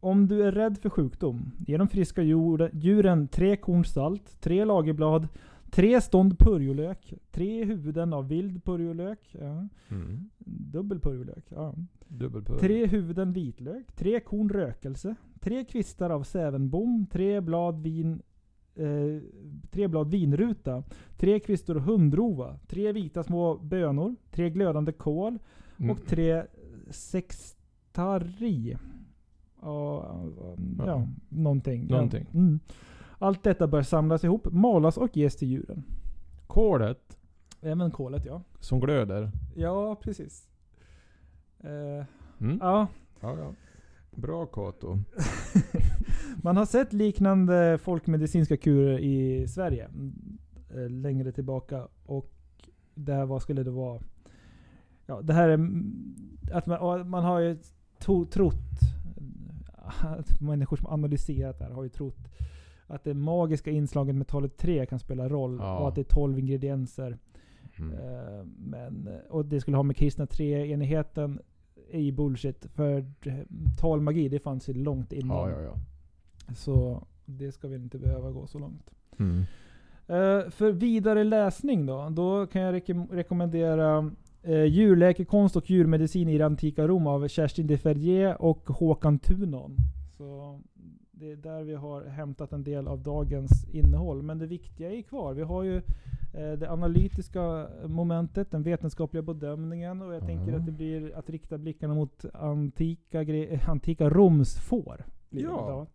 om 0.00 0.28
du 0.28 0.42
är 0.42 0.52
rädd 0.52 0.78
för 0.78 0.90
sjukdom, 0.90 1.52
ge 1.66 1.76
de 1.76 1.88
friska 1.88 2.22
djur- 2.22 2.70
djuren 2.72 3.28
tre 3.28 3.56
korn 3.56 3.84
salt, 3.84 4.40
tre 4.40 4.64
lagerblad, 4.64 5.28
tre 5.76 6.00
stånd 6.00 6.38
purjolök, 6.38 7.14
tre 7.30 7.64
huvuden 7.64 8.12
av 8.12 8.28
vild 8.28 8.64
purjolök, 8.64 9.34
ja, 9.40 9.68
Mm. 9.90 10.30
dubbel 10.72 11.00
purjolök, 11.00 11.44
ja. 11.48 11.74
Dubbelpurr. 12.08 12.58
tre 12.58 12.86
huvuden 12.86 13.32
vitlök, 13.32 13.92
tre 13.92 14.20
korn 14.20 14.48
rökelse, 14.48 15.14
tre 15.40 15.64
kvistar 15.64 16.10
av 16.10 16.22
sävenbom, 16.22 17.06
tre 17.10 17.40
blad 17.40 17.82
vin 17.82 18.22
eh, 18.76 19.20
tre 19.70 19.88
blad 19.88 20.10
vinruta, 20.10 20.82
tre 21.16 21.40
kvistor 21.40 21.74
hundrova, 21.74 22.58
tre 22.66 22.92
vita 22.92 23.22
små 23.22 23.56
bönor, 23.58 24.14
tre 24.30 24.50
glödande 24.50 24.92
kål 24.92 25.38
Mm. 25.78 25.90
och 25.90 26.06
tre 26.06 26.42
sextari. 26.90 28.76
Ja, 29.62 30.24
ja, 30.78 30.86
Ja. 30.86 31.06
någonting. 31.28 31.86
Någonting. 31.86 32.26
Ja. 32.32 32.38
Mm. 32.38 32.60
Allt 33.18 33.42
detta 33.42 33.66
bör 33.66 33.82
samlas 33.82 34.24
ihop, 34.24 34.52
malas 34.52 34.96
och 34.96 35.16
ges 35.16 35.36
till 35.36 35.48
djuren. 35.48 35.82
Kolet 36.46 37.18
Även 37.60 37.90
kolet 37.90 38.24
ja. 38.24 38.42
som 38.60 38.80
glöder. 38.80 39.30
Ja, 39.54 39.94
precis. 39.94 40.48
Eh, 41.60 42.04
Mm. 42.38 42.58
ja, 42.62 42.86
Ja, 43.20 43.38
ja. 43.38 43.54
Bra 44.10 44.46
Kato. 44.46 44.98
Man 46.42 46.56
har 46.56 46.66
sett 46.66 46.92
liknande 46.92 47.78
folkmedicinska 47.82 48.56
kurer 48.56 48.98
i 48.98 49.48
Sverige 49.48 49.88
eh, 50.74 50.90
längre 50.90 51.32
tillbaka. 51.32 51.88
Och 52.06 52.30
det 52.94 53.12
här, 53.12 53.26
vad 53.26 53.42
skulle 53.42 53.62
det 53.62 53.70
vara? 53.70 54.00
Ja, 55.06 55.20
det 55.22 55.32
här 55.32 55.48
är 55.48 55.54
mm, 55.54 55.94
att 56.52 56.66
man, 56.66 56.78
och 56.78 57.06
man 57.06 57.24
har 57.24 57.40
ju 57.40 57.58
to, 57.98 58.24
trott, 58.24 58.80
att 60.00 60.40
människor 60.40 60.76
som 60.76 60.86
analyserat 60.86 61.58
det 61.58 61.64
här 61.64 61.72
har 61.72 61.82
ju 61.82 61.88
trott 61.88 62.28
att 62.86 63.04
det 63.04 63.14
magiska 63.14 63.70
inslaget 63.70 64.14
med 64.14 64.26
talet 64.26 64.56
3 64.56 64.86
kan 64.86 64.98
spela 64.98 65.28
roll 65.28 65.56
Ja. 65.60 65.78
och 65.78 65.88
att 65.88 65.94
det 65.94 66.00
är 66.00 66.14
12 66.14 66.38
ingredienser. 66.38 67.18
Mm. 67.78 67.92
Eh, 67.92 68.44
Men, 68.58 69.08
och 69.30 69.44
det 69.44 69.60
skulle 69.60 69.76
ha 69.76 69.82
med 69.82 69.96
kristna 69.96 70.26
treenigheten 70.26 71.40
ju 71.92 72.12
bullshit. 72.12 72.66
För 72.74 72.98
eh, 73.22 73.34
talmagi, 73.80 74.28
det 74.28 74.38
fanns 74.38 74.68
ju 74.68 74.74
långt 74.74 75.12
innan. 75.12 75.50
Ja, 75.50 75.60
ja. 75.60 75.74
Så 76.54 77.06
det 77.24 77.52
ska 77.52 77.68
väl 77.68 77.80
inte 77.82 77.98
behöva 77.98 78.30
gå 78.30 78.46
så 78.46 78.58
långt. 78.58 78.90
Mm. 79.18 79.38
Eh, 80.06 80.50
för 80.50 80.72
vidare 80.72 81.24
läsning 81.24 81.86
då, 81.86 82.08
då 82.10 82.46
kan 82.46 82.62
jag 82.62 82.74
rekom- 82.74 83.08
rekommendera 83.12 84.10
uh, 84.48 84.64
Djurläkekonst 84.64 85.56
och 85.56 85.70
djurmedicin 85.70 86.28
i 86.28 86.38
det 86.38 86.46
antika 86.46 86.86
Rom 86.88 87.06
av 87.06 87.28
Kerstin 87.28 87.66
de 87.66 87.78
Ferrier 87.78 88.42
och 88.42 88.68
Håkan 88.68 89.18
Tunon. 89.18 89.76
Så 90.16 90.60
Det 91.18 91.30
är 91.32 91.36
där 91.36 91.62
vi 91.62 91.74
har 91.74 92.04
hämtat 92.04 92.52
en 92.52 92.64
del 92.64 92.88
av 92.88 93.02
dagens 93.02 93.64
innehåll. 93.72 94.22
Men 94.22 94.38
det 94.38 94.46
viktiga 94.46 94.90
är 94.92 95.02
kvar. 95.02 95.34
Vi 95.34 95.42
har 95.42 95.62
ju 95.62 95.76
eh, 96.34 96.52
det 96.58 96.70
analytiska 96.70 97.68
momentet, 97.86 98.50
den 98.50 98.62
vetenskapliga 98.62 99.22
bedömningen. 99.22 100.02
Och 100.02 100.14
jag 100.14 100.22
Ja. 100.22 100.26
tänker 100.26 100.52
att 100.52 100.66
det 100.66 100.72
blir 100.72 101.16
att 101.18 101.30
rikta 101.30 101.58
blickarna 101.58 101.94
mot 101.94 102.24
antika, 102.34 103.24
antika 103.66 104.10
Romsfår. 104.10 105.04
blir 105.30 105.42
det 105.42 105.48
Ja. 105.48 105.86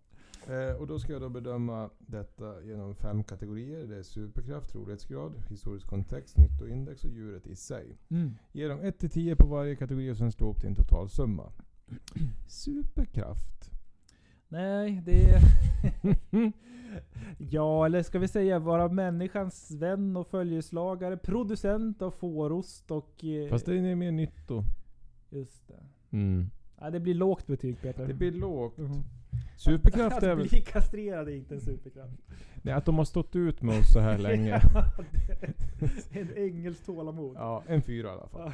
Eh, 0.47 0.75
och 0.81 0.87
då 0.87 0.99
ska 0.99 1.13
jag 1.13 1.21
då 1.21 1.29
bedöma 1.29 1.89
detta 1.99 2.61
genom 2.63 2.95
fem 2.95 3.23
kategorier. 3.23 3.87
Det 3.87 3.97
är 3.97 4.03
superkraft, 4.03 4.69
trolighetsgrad, 4.71 5.33
historisk 5.49 5.87
kontext, 5.87 6.37
nyttoindex 6.37 7.03
och 7.03 7.09
djuret 7.11 7.47
i 7.47 7.55
sig. 7.55 7.97
Mm. 8.09 8.31
Ge 8.51 8.67
dem 8.67 8.79
1-10 8.79 9.35
på 9.35 9.47
varje 9.47 9.75
kategori 9.75 10.11
och 10.11 10.17
sen 10.17 10.31
slå 10.31 10.49
upp 10.51 10.59
till 10.59 10.69
en 10.69 10.75
totalsumma. 10.75 11.51
Superkraft. 12.47 13.70
Nej, 14.51 15.01
det 15.05 15.23
är... 15.31 15.41
ja, 17.37 17.85
eller 17.85 18.03
ska 18.03 18.19
vi 18.19 18.27
säga 18.27 18.59
vara 18.59 18.87
människans 18.87 19.71
vän 19.71 20.17
och 20.17 20.27
följeslagare, 20.27 21.17
producent 21.17 22.01
av 22.01 22.11
fårost 22.11 22.91
och... 22.91 23.23
eh, 23.23 23.49
Fast 23.49 23.65
det 23.65 23.77
är 23.77 23.95
mer 23.95 24.11
nytto. 24.11 24.63
Just 25.29 25.67
det. 25.67 25.79
Mm. 26.17 26.49
Ja, 26.79 26.89
det 26.89 26.99
blir 26.99 27.13
lågt 27.13 27.47
betyg 27.47 27.81
Peter. 27.81 28.07
Det 28.07 28.13
blir 28.13 28.31
lågt. 28.31 28.77
Mhm. 28.77 29.03
Superkraft 29.57 30.15
är 30.23 30.29
Att 30.31 30.37
väl 30.37 30.47
bli 30.49 30.61
kastrerad 30.61 31.27
är 31.29 31.35
inte 31.35 31.55
en 31.55 31.61
superkraft. 31.61 32.13
nej, 32.61 32.73
att 32.73 32.85
de 32.85 32.97
har 32.97 33.05
stått 33.05 33.35
ut 33.35 33.61
med 33.61 33.79
oss 33.79 33.93
så 33.93 33.99
här 33.99 34.17
länge. 34.27 34.61
Ja, 34.73 34.83
är 36.11 36.21
en 36.21 36.37
ängels 36.37 36.81
tålamod. 36.85 37.35
Ja, 37.35 37.63
en 37.67 37.81
fyra 37.81 38.07
i 38.07 38.11
alla 38.11 38.27
fall. 38.27 38.51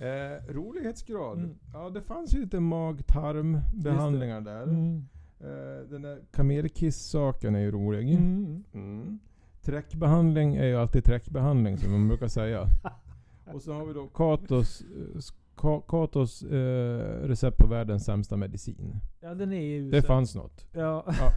Eh, 0.00 0.52
rolighetsgrad. 0.54 1.38
Mm. 1.38 1.56
Ja, 1.72 1.90
det 1.90 2.02
fanns 2.02 2.34
ju 2.34 2.40
lite 2.40 2.60
mag-tarm-behandlingar 2.60 4.40
där. 4.40 4.62
Mm. 4.62 5.08
Eh, 5.40 5.88
den 5.90 6.02
där 6.02 6.20
kamelkiss-saken 6.32 7.54
är 7.54 7.60
ju 7.60 7.70
rolig. 7.70 8.10
Mm. 8.14 8.64
Mm. 8.72 9.18
Träckbehandling 9.62 10.56
är 10.56 10.66
ju 10.66 10.76
alltid 10.76 11.04
träckbehandling 11.04 11.78
som 11.78 11.92
man 11.92 12.08
brukar 12.08 12.28
säga. 12.28 12.66
Och 13.54 13.62
så 13.62 13.72
har 13.72 13.86
vi 13.86 13.92
då 13.92 14.06
Katos, 14.06 14.80
eh, 14.80 15.18
Ka- 15.56 15.82
Katos 15.88 16.42
eh, 16.42 16.98
recept 17.28 17.56
på 17.58 17.66
världens 17.66 18.04
sämsta 18.04 18.36
medicin. 18.36 18.96
Ja, 19.20 19.34
den 19.34 19.52
är 19.52 19.60
ju... 19.60 19.90
Det 19.90 20.02
fanns 20.02 20.34
något. 20.34 20.66
Ja. 20.72 21.04
Ja. 21.06 21.30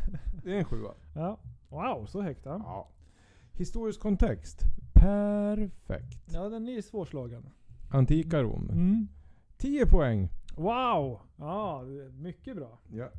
Det 0.43 0.53
är 0.53 0.57
en 0.57 0.65
sjua. 0.65 0.91
ja. 1.15 1.39
Wow, 1.69 2.05
så 2.05 2.21
högt 2.21 2.45
ja. 2.45 2.61
Ja. 2.65 2.89
Historisk 3.53 3.99
kontext. 3.99 4.61
Perfekt. 4.93 6.23
Ja, 6.33 6.49
den 6.49 6.67
är 6.67 6.81
svårslagen. 6.81 7.49
Antika 7.89 8.43
Rom. 8.43 8.69
Mm. 8.69 9.07
10 9.57 9.85
poäng. 9.85 10.29
Wow! 10.55 11.19
Ja, 11.37 11.83
mycket 12.19 12.55
bra. 12.55 12.79
Ja. 12.93 13.09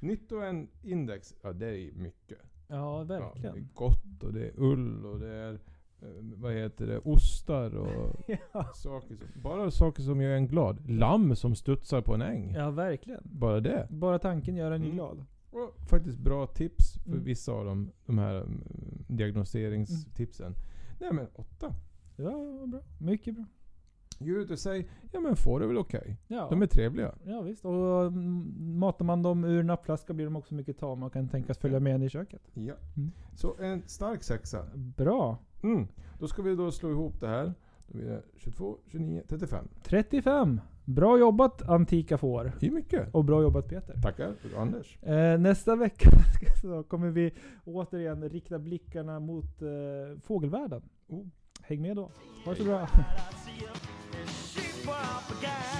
Nyttoindex. 0.00 1.34
Ja, 1.42 1.52
det 1.52 1.66
är 1.66 1.92
mycket. 1.92 2.38
Ja, 2.68 2.98
Ja, 2.98 3.04
det 3.04 3.14
är 3.16 3.20
verkligen. 3.20 3.68
gott 3.74 4.22
och 4.22 4.32
det 4.32 4.46
är 4.46 4.52
ull 4.56 5.06
och 5.06 5.18
det 5.20 5.28
är 5.34 5.52
eh, 5.52 6.08
vad 6.20 6.52
heter 6.52 6.86
det, 6.86 6.98
ostar 6.98 7.74
och 7.76 8.20
Ja, 8.52 8.64
saker 8.74 9.16
som, 9.16 9.42
bara 9.42 9.70
saker 9.70 10.02
som 10.02 10.20
gör 10.20 10.36
en 10.36 10.46
glad. 10.46 10.90
Lamm 10.90 11.36
som 11.36 11.54
studsar 11.54 12.00
på 12.02 12.14
en 12.14 12.22
äng. 12.22 12.52
ja 12.54 12.70
verkligen. 12.70 13.22
Bara 13.24 13.60
det. 13.60 13.86
Bara 13.90 14.18
tanken 14.18 14.56
gör 14.56 14.70
en 14.70 14.82
Mm. 14.82 14.94
glad. 14.94 15.24
Och 15.50 15.74
faktiskt 15.90 16.18
bra 16.18 16.46
tips 16.46 16.94
för 17.04 17.10
Mm. 17.12 17.24
vissa 17.24 17.52
av 17.52 17.64
dem, 17.64 17.90
de 18.06 18.18
här 18.18 18.34
mm, 18.40 18.60
diagnoseringstipsen. 19.08 20.54
Nej 21.00 21.12
men 21.12 21.26
åtta. 21.34 21.74
Ja, 22.16 22.66
bra. 22.66 22.80
Mycket 23.00 23.34
bra. 23.34 23.44
Djuret 24.24 24.50
i 24.50 24.56
sig, 24.56 24.88
ja 25.12 25.20
men 25.20 25.36
får 25.36 25.60
det 25.60 25.66
väl 25.66 25.78
okej. 25.78 26.16
Ja. 26.28 26.46
De 26.50 26.62
är 26.62 26.66
trevliga. 26.66 27.14
Ja 27.24 27.40
visst. 27.40 27.64
Och 27.64 28.02
mm, 28.06 28.78
matar 28.78 29.04
man 29.04 29.22
dem 29.22 29.44
ur 29.44 29.62
nappflaska 29.62 30.12
blir 30.12 30.24
de 30.24 30.36
också 30.36 30.54
mycket 30.54 30.78
tama 30.78 31.06
och 31.06 31.12
kan 31.12 31.28
tänkas 31.28 31.58
följa 31.58 31.80
med 31.80 31.94
in 31.94 32.02
i 32.02 32.08
köket. 32.08 32.42
Ja. 32.54 32.74
Mm. 32.96 33.10
Så 33.34 33.56
en 33.60 33.82
stark 33.86 34.22
sexa. 34.22 34.66
Bra. 34.74 35.38
Mm. 35.62 35.88
Då 36.18 36.28
ska 36.28 36.42
vi 36.42 36.54
då 36.54 36.72
slå 36.72 36.90
ihop 36.90 37.20
det 37.20 37.28
här. 37.28 37.54
Då 37.86 37.98
blir 37.98 38.06
det 38.06 38.22
22, 38.36 38.78
29, 38.86 39.22
35. 39.28 39.68
35. 39.82 40.60
Bra 40.84 41.18
jobbat 41.18 41.68
antika 41.68 42.18
får. 42.18 42.52
Är 42.60 42.70
mycket. 42.70 43.14
Och 43.14 43.24
bra 43.24 43.42
jobbat 43.42 43.68
Peter. 43.68 44.00
Tackar 44.02 44.34
Anders. 44.56 45.02
Eh, 45.02 45.38
nästa 45.38 45.76
vecka 45.76 46.10
så 46.62 46.82
kommer 46.82 47.10
vi 47.10 47.34
återigen 47.64 48.28
rikta 48.28 48.58
blickarna 48.58 49.20
mot 49.20 49.62
eh, 49.62 50.20
fågelvärlden. 50.22 50.82
Oh. 51.08 51.26
Häng 51.60 51.82
med 51.82 51.96
då. 51.96 52.10
Ha 52.44 52.52
det 52.52 52.58
så 52.58 52.64
bra. 52.64 52.88
swamp. 54.82 55.71